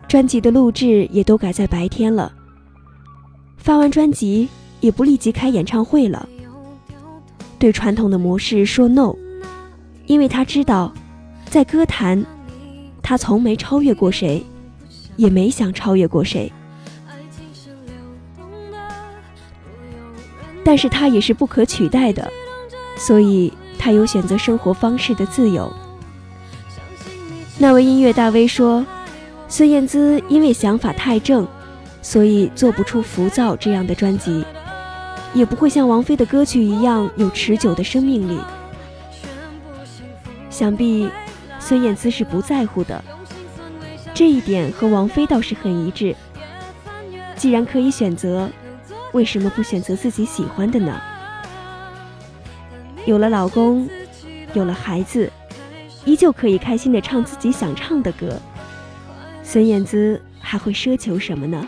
[0.07, 2.33] 专辑的录制也都改在白天了，
[3.57, 4.49] 发完专辑
[4.81, 6.29] 也不立即开演唱会了。
[7.59, 9.12] 对传统的模式说 no，
[10.07, 10.92] 因为他知道，
[11.57, 12.23] 在歌坛，
[13.03, 14.45] 他从没超越过谁，
[15.16, 16.53] 也没想超越过谁。
[20.62, 22.31] 但是他也是不可取代的，
[22.99, 25.73] 所以他有选择生活方式的自由。
[27.57, 28.85] 那位音乐大 V 说，
[29.49, 31.49] 孙燕姿因为想法太正，
[32.03, 34.45] 所以做不出《浮躁》这样的专辑。
[35.33, 38.38] 也不会像王菲的歌曲一样有持久的生命力。
[40.51, 41.09] 想必
[41.68, 43.02] 孙燕姿是不在乎的，
[44.14, 46.14] 这一点和王菲倒是很一致。
[47.35, 48.48] 既然可以选择，
[49.12, 50.96] 为什么不选择自己喜欢的呢？
[53.05, 53.88] 有了老公，
[54.55, 55.29] 有了孩子，
[56.05, 58.40] 依旧可以开心的唱自己想唱的歌。
[59.42, 61.66] 孙燕姿还会奢求什么呢？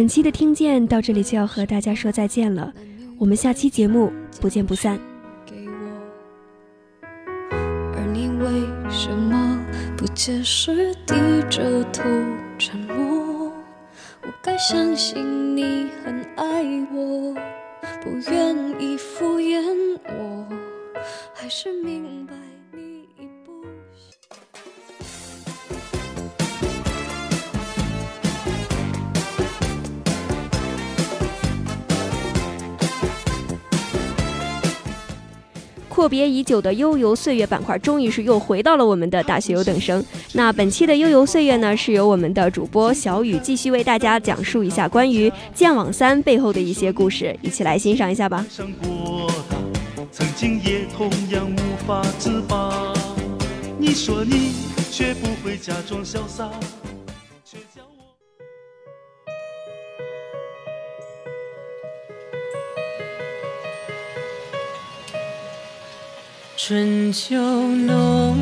[0.00, 2.72] 本期的听见到这里就要和大家说再见了，
[3.18, 4.98] 我们下期节目不见不散。
[7.92, 8.48] 而你为
[8.88, 9.62] 什么
[9.98, 11.14] 不解释，低
[11.50, 12.02] 着头
[12.58, 13.52] 沉默？
[14.22, 17.34] 我该相信你很爱我，
[18.00, 19.62] 不愿意敷衍
[20.08, 20.46] 我，
[21.34, 22.32] 还是明白
[36.00, 40.02] 阔别已久的悠游岁月板块，终于是又回到了我们的大学优等生。
[40.32, 48.46] 那本期的悠游岁月呢，是由我们的主播小雨继续为大家讲述一下关于《剑网三》背后的一些故事，一起来欣赏一下吧。
[50.10, 52.94] 曾经也同样无法自拔。
[53.78, 54.52] 你说你
[54.90, 56.50] 学不会假装潇洒，
[66.62, 68.36] 春秋浓，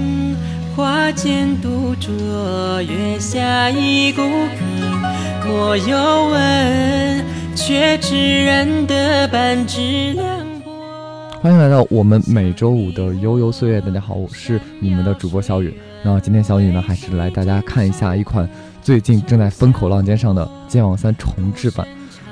[0.74, 5.46] 花间独酌，月下一孤客。
[5.46, 5.96] 莫有
[6.26, 10.72] 问，却知人得半知凉薄。
[11.40, 13.80] 欢迎来到我们每周五的悠悠岁月。
[13.80, 15.72] 大家好，我是你们的主播小雨。
[16.02, 18.50] 那今天小雨呢，还是来大家看一下一款
[18.82, 21.86] 最近正在风口浪尖上的《剑网三》重制版。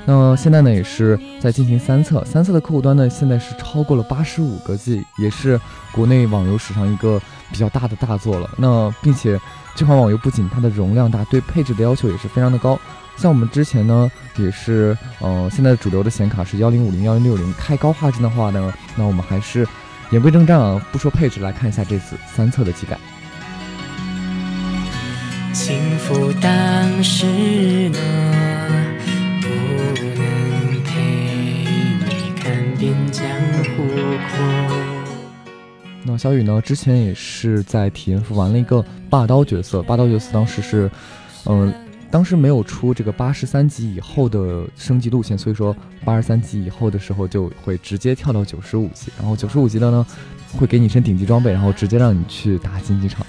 [0.09, 5.59] 那现在呢，也是在进行三测，三测的客户端呢，现在是超过了八十五个 G，也是
[5.91, 8.49] 国内网游史上一个比较大的大作了。
[8.55, 9.37] 那并且
[9.75, 12.79] 这款网游不仅它的容量大，对配置的要求也是非常的高。
[13.17, 19.67] 像我们之前呢，也是，呃，现在主流的显卡是幺零五零、幺零六零，开高画质的话呢，那我们还是
[20.11, 22.97] 言归正传啊，不说配置，来看一下这次三测的机改。
[25.51, 28.86] 轻抚当时呢。
[36.03, 36.61] 那小雨呢？
[36.61, 40.89] 之前也是在体验服玩了一个霸刀角色，霸刀角色当时是，
[41.45, 41.73] 嗯，
[42.11, 45.75] 当时没有出这个八十三级以后的升级路线，所以说
[46.05, 50.05] 八十三级以后的时候就会直接跳到九十五级，然后九十五级的呢，
[50.53, 53.25] 会给你一身顶级装备，然后直接让你去打竞技场。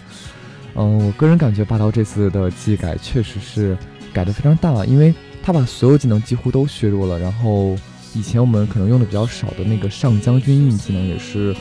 [0.75, 3.77] 嗯，我个人感觉霸刀这次的技改确实是
[4.13, 7.75] 改的非常大，因为他把所有技能几乎都削弱了，然后
[8.15, 11.55] 以前我们可能用的比较少的那个上将军印技能也是。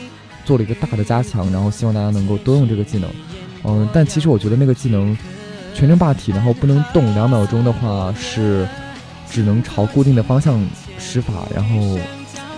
[0.46, 3.10] 做了一个大的加强，然后希望大家能够多用这个技能。
[3.66, 5.14] 嗯，但其实我觉得那个技能
[5.74, 8.66] 全程霸体，然后不能动两秒钟的话，是
[9.30, 10.66] 只能朝固定的方向
[10.98, 12.00] 施法，然后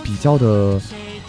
[0.04, 0.80] 比较的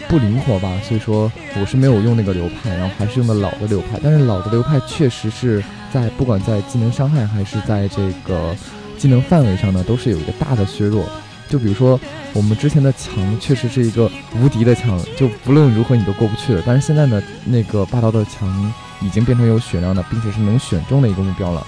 [0.08, 0.70] 不灵活吧。
[0.84, 3.98] 所以说我是没有用那个流派，然后还是用的老的流派。
[4.00, 5.60] 但是老的流派确实是
[5.92, 8.54] 在不管在技能伤害还是在这个
[8.96, 11.04] 技能范围上呢，都是有一个大的削弱。
[11.52, 12.00] 就比如说，
[12.32, 16.62] 我们之前的墙确实是一个无敌的墙，就不论如何你都过不去的。
[16.64, 18.72] 但是现在呢，那个霸道的墙
[19.02, 21.66] 已经变成有血量的，并且是能选中的一个目标了。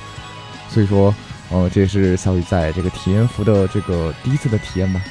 [0.71, 1.15] 所以说，
[1.51, 5.03] 呃，这也是小雨在这个体验服的这个第一次的体验吧。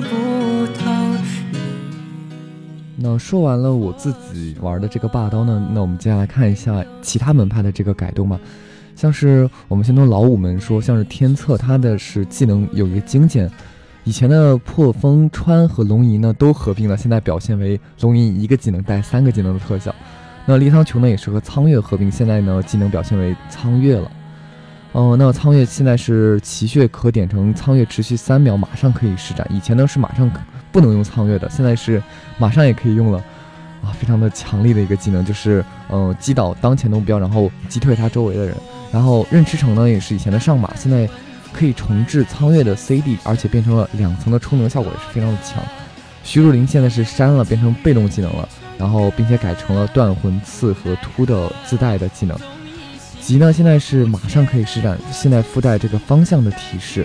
[0.00, 0.90] 不透。
[2.98, 8.40] 那说完了我自己玩的这个霸刀呢，那我们接下来看一下其他门派的这个改动吧。
[8.94, 13.50] 像是我们先从老五门说，像是天策，它的是技能有一个精简，
[14.04, 19.94] 以前的破风川和龙吟呢都合并了，现在表现为龙吟一个技能带三个技能的特效。
[20.46, 24.10] 那立汤琼呢也是和苍月合并，现在呢技能表现为苍月了。
[24.96, 29.46] 哦，那苍月现在是奇穴可点成苍月，持续三秒，马上可以施展。
[29.50, 30.30] 以前呢是马上
[30.72, 32.02] 不能用苍月的，现在是
[32.38, 33.22] 马上也可以用了，
[33.84, 38.56] 啊，非常的强力的一个技能，就是呃击倒当前的目标，然后击退他周围的人。
[38.90, 41.06] 然后任驰骋呢也是以前的上马，现在
[41.52, 45.62] 可以重置苍月的 CD，而且变成了两层的充能效果也是非常的强。
[46.24, 52.34] 徐若琳现在是删了，变成被动技能了，然后并且改成了断魂刺和突的自带的技能。
[53.26, 57.04] 吉呢，现在是马上可以施展，现在附带这个方向的提示，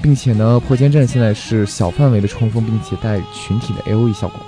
[0.00, 4.38] 并且呢，破坚阵现在是小范围的冲锋，并且带群体的 A O E 效果。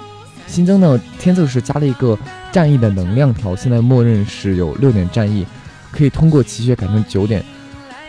[0.47, 2.17] 新增呢，天策是加了一个
[2.53, 5.45] 战役的能量条，现在默认是有六点战役，
[5.91, 7.45] 可以通过奇穴改成九点。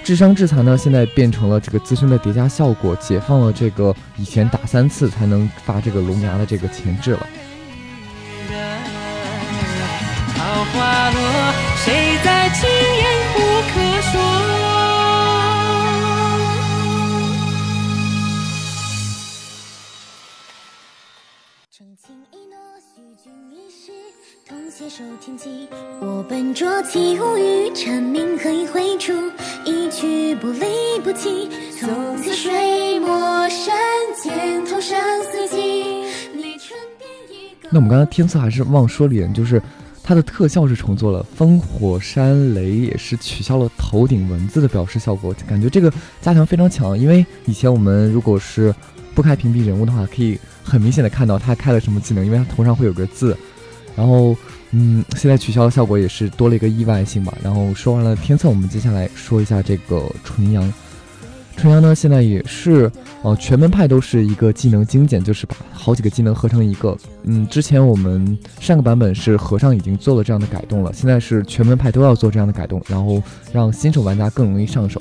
[0.03, 7.27] 智商制裁呢，现在变成了这个自身的叠加效果，解放了这个以前打三次才能发这个龙牙的这个前置了。
[12.53, 13.39] 谁在轻言不
[13.71, 14.13] 可说？
[21.71, 23.91] 真情一诺，虚君一世，
[24.47, 25.69] 同携手天际。
[26.01, 29.13] 我本着起无语，蝉鸣何以回处？
[29.65, 31.49] 一去不离不弃，
[31.79, 33.73] 从此水墨山
[34.21, 35.85] 间，头上四季。
[37.73, 39.61] 那我们刚才天赐还是忘说了一点，就是。
[40.03, 45.91] 它的特效是重做了，风、火、山、雷也是取消了头顶文字的表示效果，感觉这个
[46.21, 46.97] 加强非常强。
[46.97, 48.73] 因为以前我们如果是
[49.13, 53.37] 不开屏蔽人物的话，可以很明显的看到他开了什么技能，因为他头上会有个字。
[53.95, 54.35] 然后，
[54.71, 57.37] 嗯，现在取消的效果也是多了一个意外性吧。
[57.43, 60.73] 然后说完了天策，我们接下来说一下这个纯阳。
[61.57, 62.91] 纯阳呢，现在也是，
[63.21, 66.97] 呃，全门派都是一个技能精简，就是把好几个技能合成一个。
[67.23, 73.21] 嗯，之前我们上个版本是和尚已经做了这样的改动了，现在是全门派都要做这样的改动，然后
[73.53, 74.99] 让新手玩家更容易上手。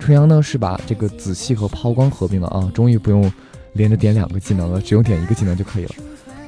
[0.00, 3.30] 纯阳呢是把这个紫气和抛光合并了啊，终于不用
[3.74, 5.90] 连着点两个技能了，只用点一个技能就可以了，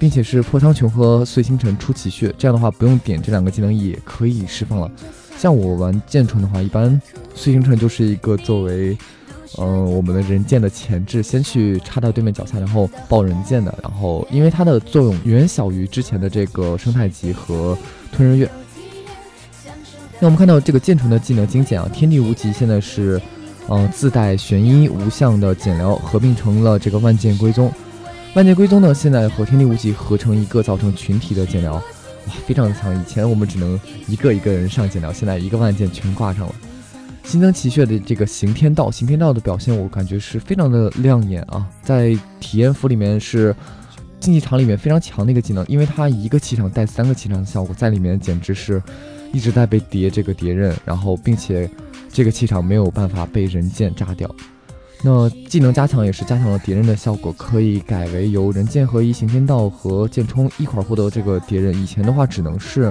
[0.01, 4.91] 并且是破苍穹和碎星辰出奇穴，这样的话不用点这两个技能也可以释放了。
[5.37, 7.01] 像我玩剑传的话，一般
[7.37, 8.99] 碎星辰就是一个作为。
[9.57, 17.77] 嗯，我们的人剑的前置，先去插到对面脚下，然后爆人剑的，然后因为它的作用远小于之前的这个生态级和
[18.13, 18.49] 吞日月。
[20.21, 23.21] 那我们看到这个剑传的技能精简啊，天地无极现在是，
[23.69, 27.73] 嗯，自带玄衣无相的减疗合并成了这个万剑归宗。
[28.35, 31.83] 万剑归宗呢，现在和天地无极合成一个，造成群体的减疗，哇，
[32.47, 32.95] 非常的强。
[33.01, 36.55] 以前我们只能一个一个人上减疗，现在一个万剑全挂上了。
[37.29, 43.55] 新增奇穴的这个刑天道，刑天道的表现我感觉是非常的亮眼啊，在体验服里面是
[44.19, 48.83] 竞技场里面非常强的一个技能，因为它一个气场带三个气场的效果，在里面简直是
[49.31, 51.69] 一直在被叠这个叠刃，然后并且
[52.11, 54.35] 这个气场没有办法被人剑炸掉。
[55.03, 62.91] 那技能加强也是加强了叠刃的效果，可以改为由人剑合一、刑天道和剑冲一块获得这个叠刃，以前的话只能是。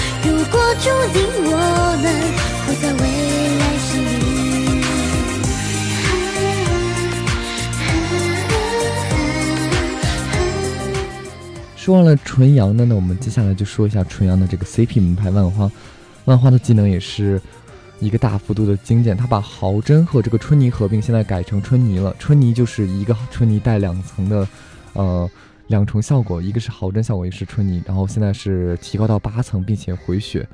[0.23, 1.51] 如果注定我
[2.01, 2.05] 们
[2.67, 2.99] 会在未
[3.57, 4.05] 来相遇。
[11.75, 15.71] 说完了纯阳的，那我们接下来就说一下纯阳的这个 CP 门派万花。
[16.25, 17.41] 万花的技能也是
[17.99, 22.15] 一个大幅度的精简，他把豪真和这个春泥合并，现在改成春泥了。
[22.19, 24.47] 春泥就是一个春泥带两层的，
[24.93, 25.29] 呃。
[25.71, 30.47] 两重效果，一个是豪真效果，一个是春泥，然后现在是提高到八层，并且回血。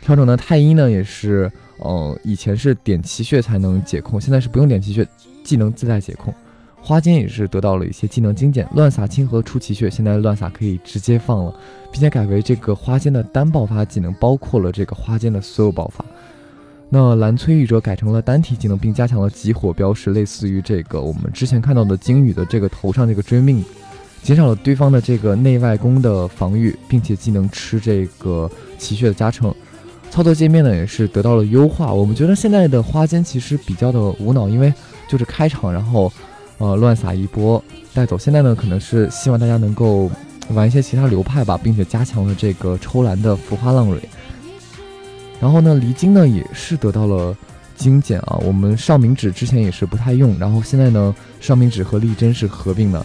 [0.00, 5.06] 调整的太一呢，也是，呃，以前是点奇穴才能解控，现在是不用点奇穴，
[5.42, 6.32] 技能自带解控。
[6.82, 11.54] 花间也是得到了一些技能精简，乱洒清河出奇穴，现在乱洒可以直接放了，
[11.92, 16.04] 并且改为这个花间的单爆发技能，包括了这个花间的所有爆发。
[16.88, 23.62] 那蓝摧玉者改成了单体技能，并加强了极火标识，类似于这个我们之前看到的鲸羽的这个头上这个追命。
[24.22, 28.48] 减少了对方的这个内外攻的防御，并且既能吃这个
[28.78, 29.52] 奇穴的加成，
[30.10, 31.92] 操作界面呢也是得到了优化。
[31.92, 34.72] 我们觉得现在的花间其实比较的无脑，因为
[35.08, 36.12] 就是开场，然后
[36.58, 37.62] 呃乱撒一波
[37.94, 38.18] 带走。
[38.18, 40.10] 现在呢可能是希望大家能够
[40.50, 44.00] 玩一些其他流派吧，并且加强了这个抽蓝的浮花浪蕊。
[45.40, 47.34] 然后呢离经呢也是得到了
[47.74, 53.04] 精简啊，我们上明指之前也是不太用，然后现在呢上明指和丽珍是合并的。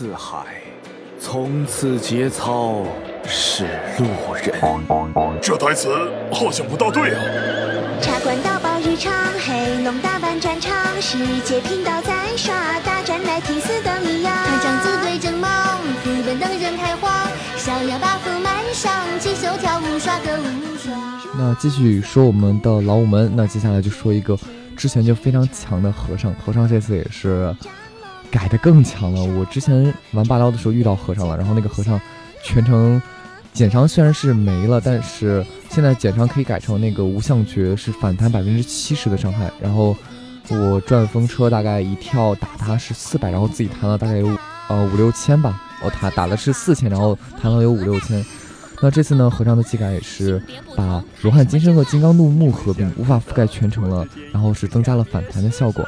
[0.00, 0.62] 深似海，
[1.20, 2.86] 从此节操
[3.26, 3.66] 是
[3.98, 4.50] 路人。
[5.42, 5.90] 这台词
[6.32, 7.20] 好像不大对啊。
[8.00, 9.12] 茶馆刀宝日常，
[9.44, 14.30] 黑龙大办战场，世界频道在刷，大战来替死的理由。
[14.30, 17.28] 团长自对正忙，副本等人开荒，
[17.58, 20.98] 逍遥 buff 满上，起手跳舞耍个无双。
[21.36, 24.34] 那继续说我们的老五门，那接下来就说一个
[24.78, 27.54] 之前就非常强的和尚，和尚这次也是。
[28.30, 29.22] 改的更强了。
[29.22, 32.00] 我之前玩霸刀的时候遇到和尚了，然后那个和尚
[32.44, 33.00] 全程
[33.52, 39.50] 减伤虽然是没了，但是现在减伤可以改成那个无相诀，是反弹百分之七十的伤害。
[39.60, 39.96] 然后
[40.48, 44.28] 我转风车大概一跳打他是四百，然后自己弹了大概有
[44.68, 45.62] 呃五六千吧。
[45.82, 48.24] 哦，他打的是四千，然后弹了有五六千。
[48.82, 50.42] 那这次呢，和尚的技改也是
[50.74, 55.86] 把罗汉金身和金刚怒目合并，无法覆盖全程了，然后是增加了反弹的效果。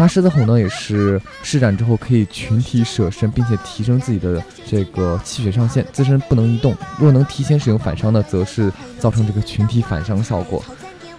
[0.00, 6.74] 大狮子吼呢，也是施展之后可以群体舍身，并且提升自己的这个气血上限，自身不能移动。
[6.98, 10.64] 若能提前使用反伤呢，则是造成这个群体反伤效果。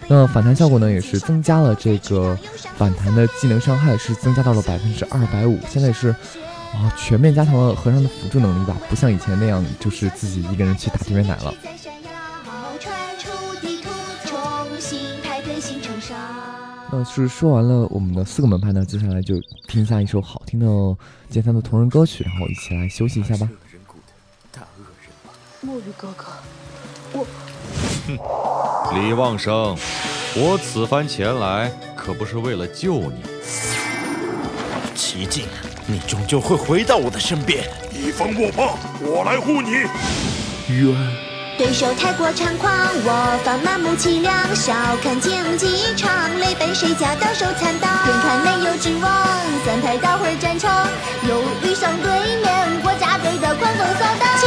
[0.08, 2.36] 那反弹效果呢，也是增加了这个
[2.76, 5.60] 反弹的技能伤害，是增加到了百分之二百五。
[5.70, 6.10] 现在是
[6.74, 11.54] 啊，全面加强了和尚的辅助能力吧，不像以前那样，就是自己一个人去打对面奶了。
[16.94, 19.36] 那是说完了我们的四个门派呢，接下来就
[19.68, 20.68] 听一下一首好听的
[21.30, 23.50] 简单的同人歌曲，然后一起来休息一下吧。
[25.62, 26.26] 墨鱼哥哥，
[27.14, 27.26] 我，
[28.08, 28.18] 哼，
[28.96, 29.78] 李旺生，
[30.36, 33.22] 我此番前来可不是为了救你。
[34.94, 35.46] 齐静，
[35.88, 37.64] 你终究会回到我的身边。
[37.94, 39.70] 一方莫怕，我来护你。
[40.76, 41.31] 冤。
[41.62, 42.74] 对手太过猖狂，
[43.06, 44.34] 我方满目凄凉。
[44.56, 46.10] 笑看竞技场，
[46.40, 47.88] 泪奔谁家到手残党？
[48.08, 49.14] 眼看没有指望，
[49.64, 50.88] 三排大会战场，
[51.30, 52.10] 又遇上对
[52.42, 54.41] 面国家队的狂风扫荡。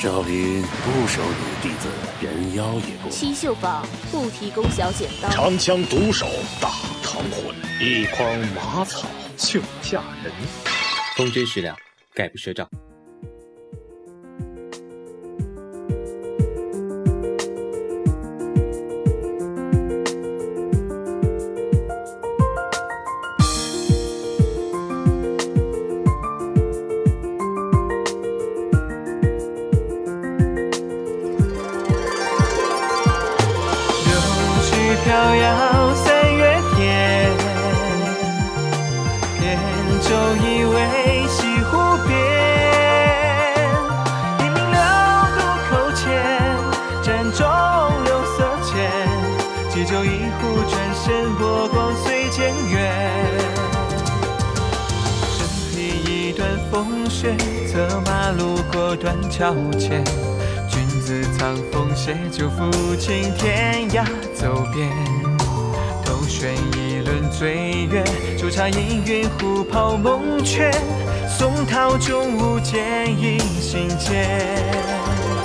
[0.00, 1.86] 少林不收女弟子。
[2.22, 3.10] 人妖也不。
[3.10, 5.28] 七秀坊不提供小剪刀。
[5.28, 6.26] 长枪独手
[6.58, 6.70] 大
[7.02, 8.26] 唐魂，一筐
[8.56, 10.32] 马草就嫁人。
[11.16, 11.76] 风真石两，
[12.14, 12.38] 概不
[35.10, 37.34] 飘遥三月天，
[39.40, 39.58] 扁
[40.02, 42.14] 舟依偎西湖边，
[44.38, 46.06] 烟明了渡口前，
[47.02, 47.44] 盏中
[48.04, 48.70] 柳色浅，
[49.68, 52.94] 借酒一壶转身，波光随渐远。
[55.28, 57.36] 身披一段风雪，
[57.66, 60.04] 策马路过断桥前。
[61.10, 64.88] 自藏锋携酒抚琴，天涯走遍，
[66.04, 68.04] 头悬一轮醉月，
[68.38, 70.70] 煮茶氤氲虎跑梦却，
[71.28, 75.39] 松涛中舞剑影心间。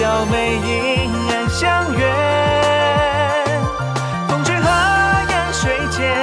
[0.00, 2.06] 娇眉影暗相约。
[4.26, 4.66] 风吹河
[5.28, 6.16] 烟水间，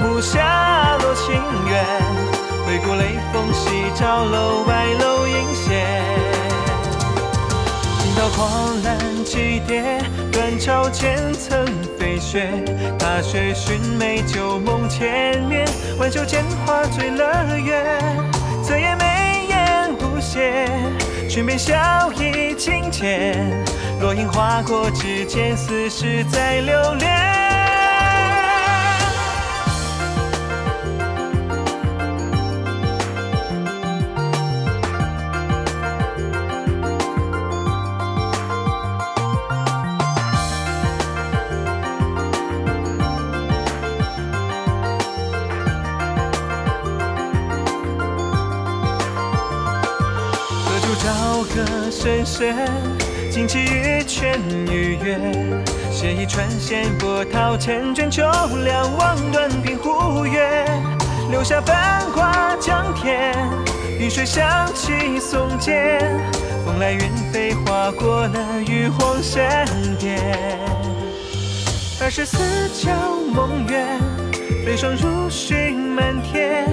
[0.00, 1.34] 暮下落情
[1.68, 1.84] 缘。
[2.66, 5.84] 回顾雷锋夕照楼外楼影斜。
[7.98, 10.00] 惊涛狂澜急跌，
[10.32, 11.62] 断桥前曾
[11.98, 12.48] 飞雪。
[12.98, 17.84] 踏雪寻梅旧梦千年，挽袖间花醉了月。
[18.62, 20.66] 侧颜眉眼无邪，
[21.34, 23.34] 裙边笑意轻浅。
[24.00, 27.43] 落英划过指尖，似是在留恋。
[52.04, 52.54] 深深，
[53.32, 54.38] 旌旗玉泉
[54.70, 55.18] 与月，
[55.90, 58.22] 写一串线，波涛千卷，秋
[58.62, 60.66] 凉望断平湖月，
[61.30, 63.34] 留下繁华江天，
[63.98, 65.98] 云水响起松间，
[66.66, 69.66] 风来云飞，划过了玉皇山
[69.98, 70.20] 巅。
[72.02, 72.92] 二十四桥
[73.32, 73.98] 梦圆，
[74.62, 76.66] 飞霜如雪满天。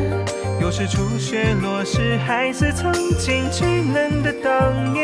[0.60, 5.01] 又是初雪落时，孩子曾经稚嫩的当年。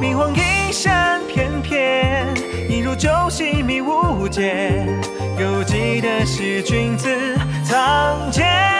[0.00, 2.26] 明黄衣衫翩翩，
[2.70, 4.98] 一如旧戏迷雾间。
[5.38, 7.08] 犹记得是君子
[7.62, 8.79] 藏剑。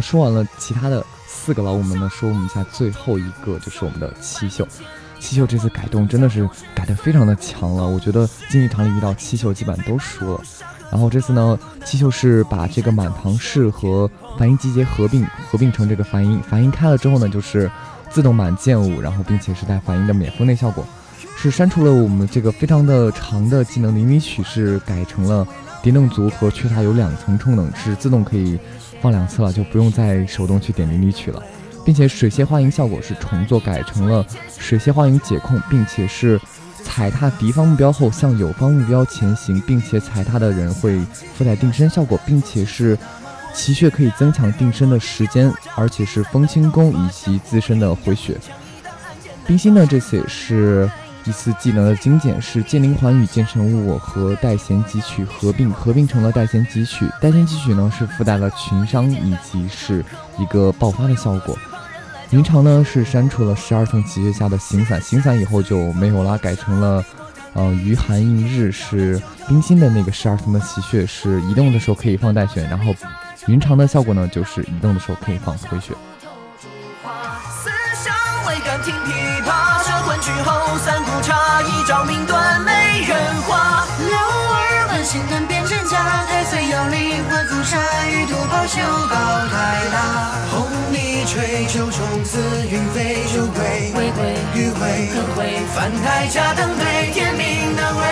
[0.00, 4.66] 说完了其他的四个老五们呢，说我们一下最后一个就是我们的七秀。
[5.20, 10.40] 七秀这次改动真的是改的非常的强了，我觉得竞技场里遇到七秀基本上都输了。
[10.92, 16.40] 然后这次呢，七秀是把这个满堂式和梵音集结合并，合并成这个梵音。
[16.42, 17.70] 梵音开了之后呢，就是
[18.10, 20.84] 自动满剑舞，然后并且是带梵音的免封内效果。
[21.36, 25.46] 是删除了我们这个非常的长的技能淋漓曲，是改成了
[25.84, 28.58] 迪弄族和缺塔有两层充能，是自动可以
[29.02, 31.42] 放两次了，就不用再手动去点淋漓曲了。
[31.84, 34.24] 并且水榭花影效果是重做，改成了
[34.58, 36.40] 水榭花影解控，并且是
[36.82, 40.98] 踩踏敌方目标后向友方目标前行，并且踩踏的人会
[41.34, 42.98] 附带定身效果，并且是
[43.52, 48.38] 奇穴可以增强定身的时间，而且是风轻功以及自身的回血。
[49.46, 50.90] 冰心呢，这次也是
[51.24, 57.08] 一次技能的精简，是剑灵环与剑神物和带弦汲取合并，合并成了带弦汲取。
[57.20, 60.04] 带弦汲取呢是附带了群伤以及是
[60.38, 61.56] 一个爆发的效果。
[62.30, 67.04] 云长呢是删除了十二层奇穴下的行散，行散以后就没有了，改成了，
[67.52, 72.94] 呃，余寒映日是冰心的那个十二层的奇穴，是移动的时候可以放带血，然后
[73.46, 75.94] 云长的效果呢就是移动的时候可以放回血。
[85.04, 87.76] 心断变真假，太岁摇铃换浮沙，
[88.08, 89.14] 玉兔抛绣高
[89.52, 90.32] 台大。
[90.50, 94.80] 红泥吹，九重紫云飞，酒鬼回归迂回
[95.12, 98.02] 可回，翻台家登对，天命难违。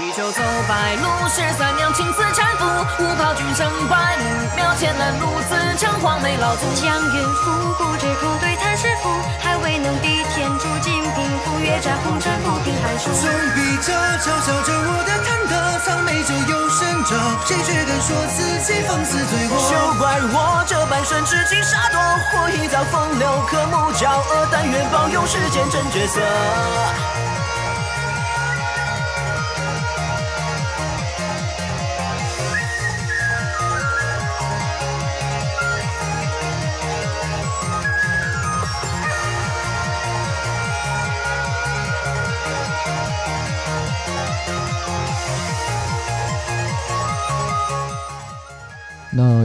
[0.00, 2.66] 欲酒走白鹿，十三娘青丝搀扶，
[3.04, 4.22] 五袍君生白鹿，
[4.56, 6.66] 庙前拦路自称黄眉老祖。
[6.74, 9.08] 江云覆古这口对叹师傅，
[9.38, 13.12] 还未能抵天诛金兵，赴月斩红尘不平寒暑。
[13.12, 15.78] 总比这嘲笑着我的贪得。
[15.86, 17.14] 藏眉者又深着，
[17.46, 19.58] 谁却敢说自己放肆罪过？
[19.58, 22.00] 休怪我这半生痴情傻多，
[22.32, 26.20] 或一遭风流，可目骄恶，但愿保佑世间真角色。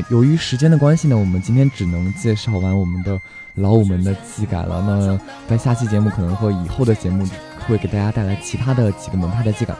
[0.09, 3.19] 由于时间的关系呢，我们今天只能介绍完我们的
[3.55, 4.81] 老五门的技改了。
[4.81, 5.19] 那
[5.49, 7.27] 在下期节目可能会以后的节目
[7.67, 9.75] 会给大家带来其他的几个门派的技改。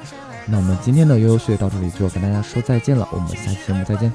[0.46, 4.12] 那我们今天的悠悠学到这里就要跟大家说再见了，我们下期节目再见。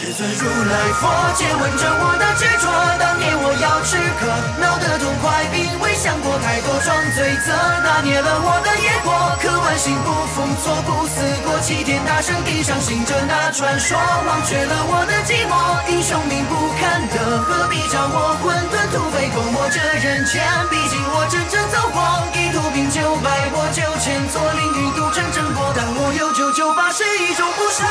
[0.00, 7.52] 师尊如来佛诘问着我的执着，当年我要吃颗闹得痛快，并未想过太多装罪责，
[7.84, 13.92] 拿捏了我的野果，可万幸不负错不死过，齐天大圣地上行着那传说，
[14.24, 15.52] 忘却了我的寂寞，
[15.92, 20.40] 英雄命不堪得，何必叫我混沌土匪勾磨这人间？
[20.72, 22.00] 毕竟我真正走过，
[22.32, 27.84] 一途病九百，我九千座凌云渡成正过，但我有九九八十一种不舍。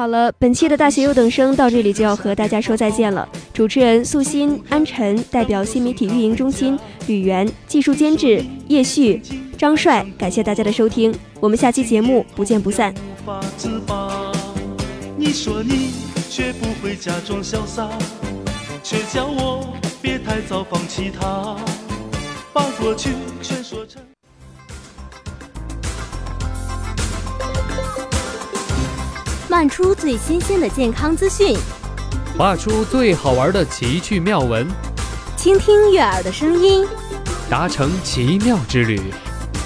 [0.00, 3.28] 好了，本期的大学优等生到这里就要和大家说再见了。
[3.52, 9.20] 主持人素心、安晨，代表新媒体运营中心吕源，技术监制叶旭、
[9.58, 12.94] 张帅，感谢大家的收听，我们下期节目不见不散。
[12.94, 14.32] 无法自拔
[15.18, 15.90] 你说你
[16.30, 17.86] 学不会假装潇洒，
[18.82, 21.58] 却叫我别太早放弃他，
[22.54, 23.10] 把过去
[23.42, 24.00] 全说成。
[29.50, 31.58] 漫出最新鲜的健康资讯，
[32.38, 34.64] 画出最好玩的奇趣妙文，
[35.36, 36.86] 倾听悦耳的声音，
[37.50, 39.12] 达成奇妙之旅，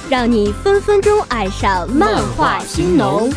[0.08, 3.30] 让你分分钟爱上漫画新农。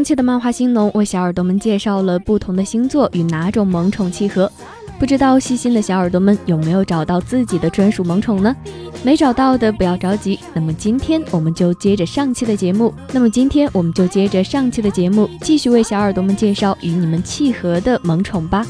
[0.00, 4.50] 上期的漫画星农为小耳朵们介绍了不同的星座与哪种萌宠契合，
[4.98, 8.56] 不知道细心的小耳朵们有没有找到自己的专属萌宠呢？
[9.02, 18.66] 没找到的不要着急，那么今天我们就接着上期的节目，那么今天我们就接着上期的节目，继续为小耳朵们介绍与你们契合的萌宠吧。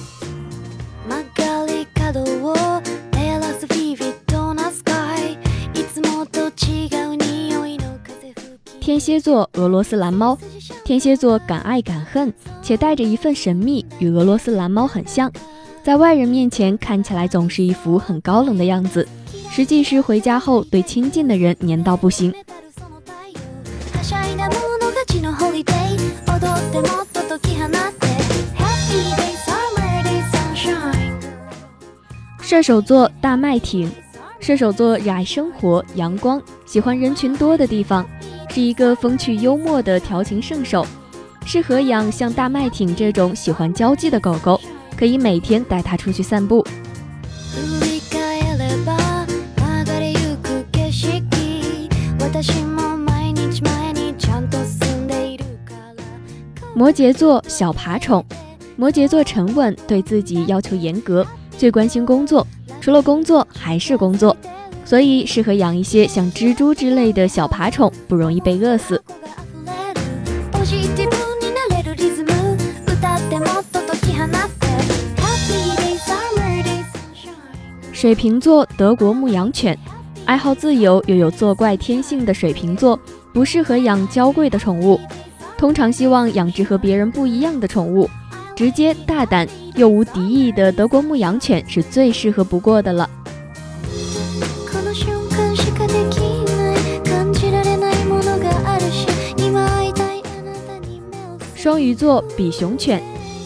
[8.91, 10.37] 天蝎座俄罗斯蓝猫，
[10.85, 15.31] 天蝎座敢爱敢恨，且带着一份神秘，与俄罗斯蓝猫很像。
[15.85, 19.07] 在外人面前看起来总是一副很高冷的样子，
[19.49, 22.35] 实际是回家后对亲近的人黏到不行。
[32.41, 33.89] 射手座大麦町，
[34.41, 38.05] 射手座热爱生活、阳光，喜欢人群多的地方。
[38.53, 40.85] 是一个风趣幽默的调情圣手，
[41.47, 44.61] 适合养像大麦町这种喜欢交际的狗狗，
[44.97, 46.67] 可以每天带它出去散步。
[56.75, 58.25] 摩羯座小爬虫，
[58.75, 61.25] 摩羯座沉稳，对自己要求严格，
[61.57, 62.45] 最关心工作，
[62.81, 64.37] 除了工作还是工作。
[64.91, 69.01] 所以适合养一些像蜘蛛之类的小爬虫，不容易被饿死。
[77.93, 79.79] 水瓶座德国牧羊犬，
[80.25, 82.99] 爱好自由又有作怪天性的水瓶座，
[83.33, 84.99] 不适合养娇贵的宠物，
[85.57, 88.11] 通常希望养只和别人不一样的宠物，
[88.57, 93.09] 直接大胆又无敌意的德国牧羊犬是最适合不过的了。
[101.61, 103.03] 双鱼座比熊犬，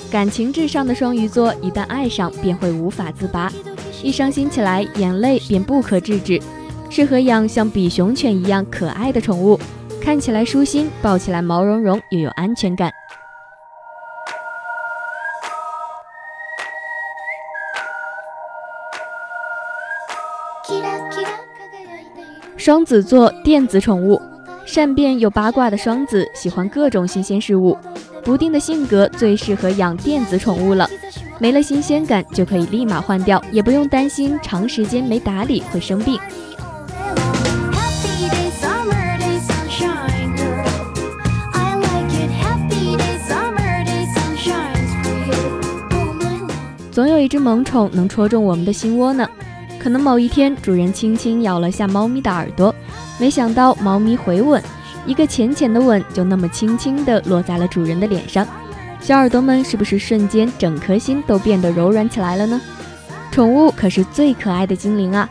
[0.09, 3.53] 感情至上的双鱼座一旦爱上便会无法自拔，
[4.05, 6.41] 一伤心起来眼泪便不可制止，
[6.89, 9.59] 适合养像比熊犬一样可爱的宠物，
[10.01, 12.93] 看起来舒心，抱起来毛茸茸又有安全感。
[22.57, 24.23] 双子座电子宠物，
[24.67, 27.77] 善变又八卦的双子喜欢各种新鲜事物。
[28.25, 30.89] 不定的性格最适合养电子宠物了，
[31.39, 36.19] 没了新鲜感就可以立马换掉，也不用担心长时间没打理会生病。
[46.91, 49.29] 总有一只萌宠能戳中我们的心窝呢。
[49.79, 52.75] 可能某一天主人轻轻咬了下猫咪的耳朵，
[53.19, 54.63] 没想到猫咪回吻。
[55.07, 58.47] 一个浅浅的吻，就那么轻轻地落在了主人的脸上，
[59.01, 62.59] 小耳朵们是不是瞬间整颗心都变得柔软起来了呢？
[63.31, 65.29] 宠物可是最可爱的精灵啊！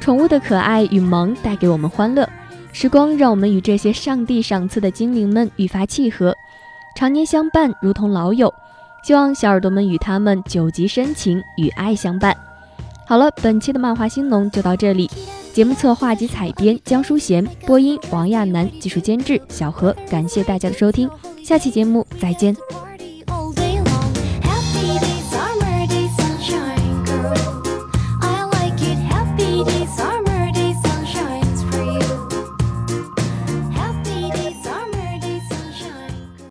[0.00, 2.28] 宠物的可爱与萌带给我们欢乐，
[2.72, 6.34] 时光让我们与这些上帝赏赐的精灵们愈发契合，
[6.96, 8.52] 常年相伴如同老友。
[9.04, 12.36] 希望小耳朵们与他们久集深情，与爱相伴。
[13.06, 15.08] 好了，本期的漫画兴农就到这里。
[15.52, 19.94] 节目策划及采编江淑贤，播音王亚楠，技术监制小何。
[20.10, 21.08] 感谢大家的收听，
[21.44, 22.56] 下期节目再见。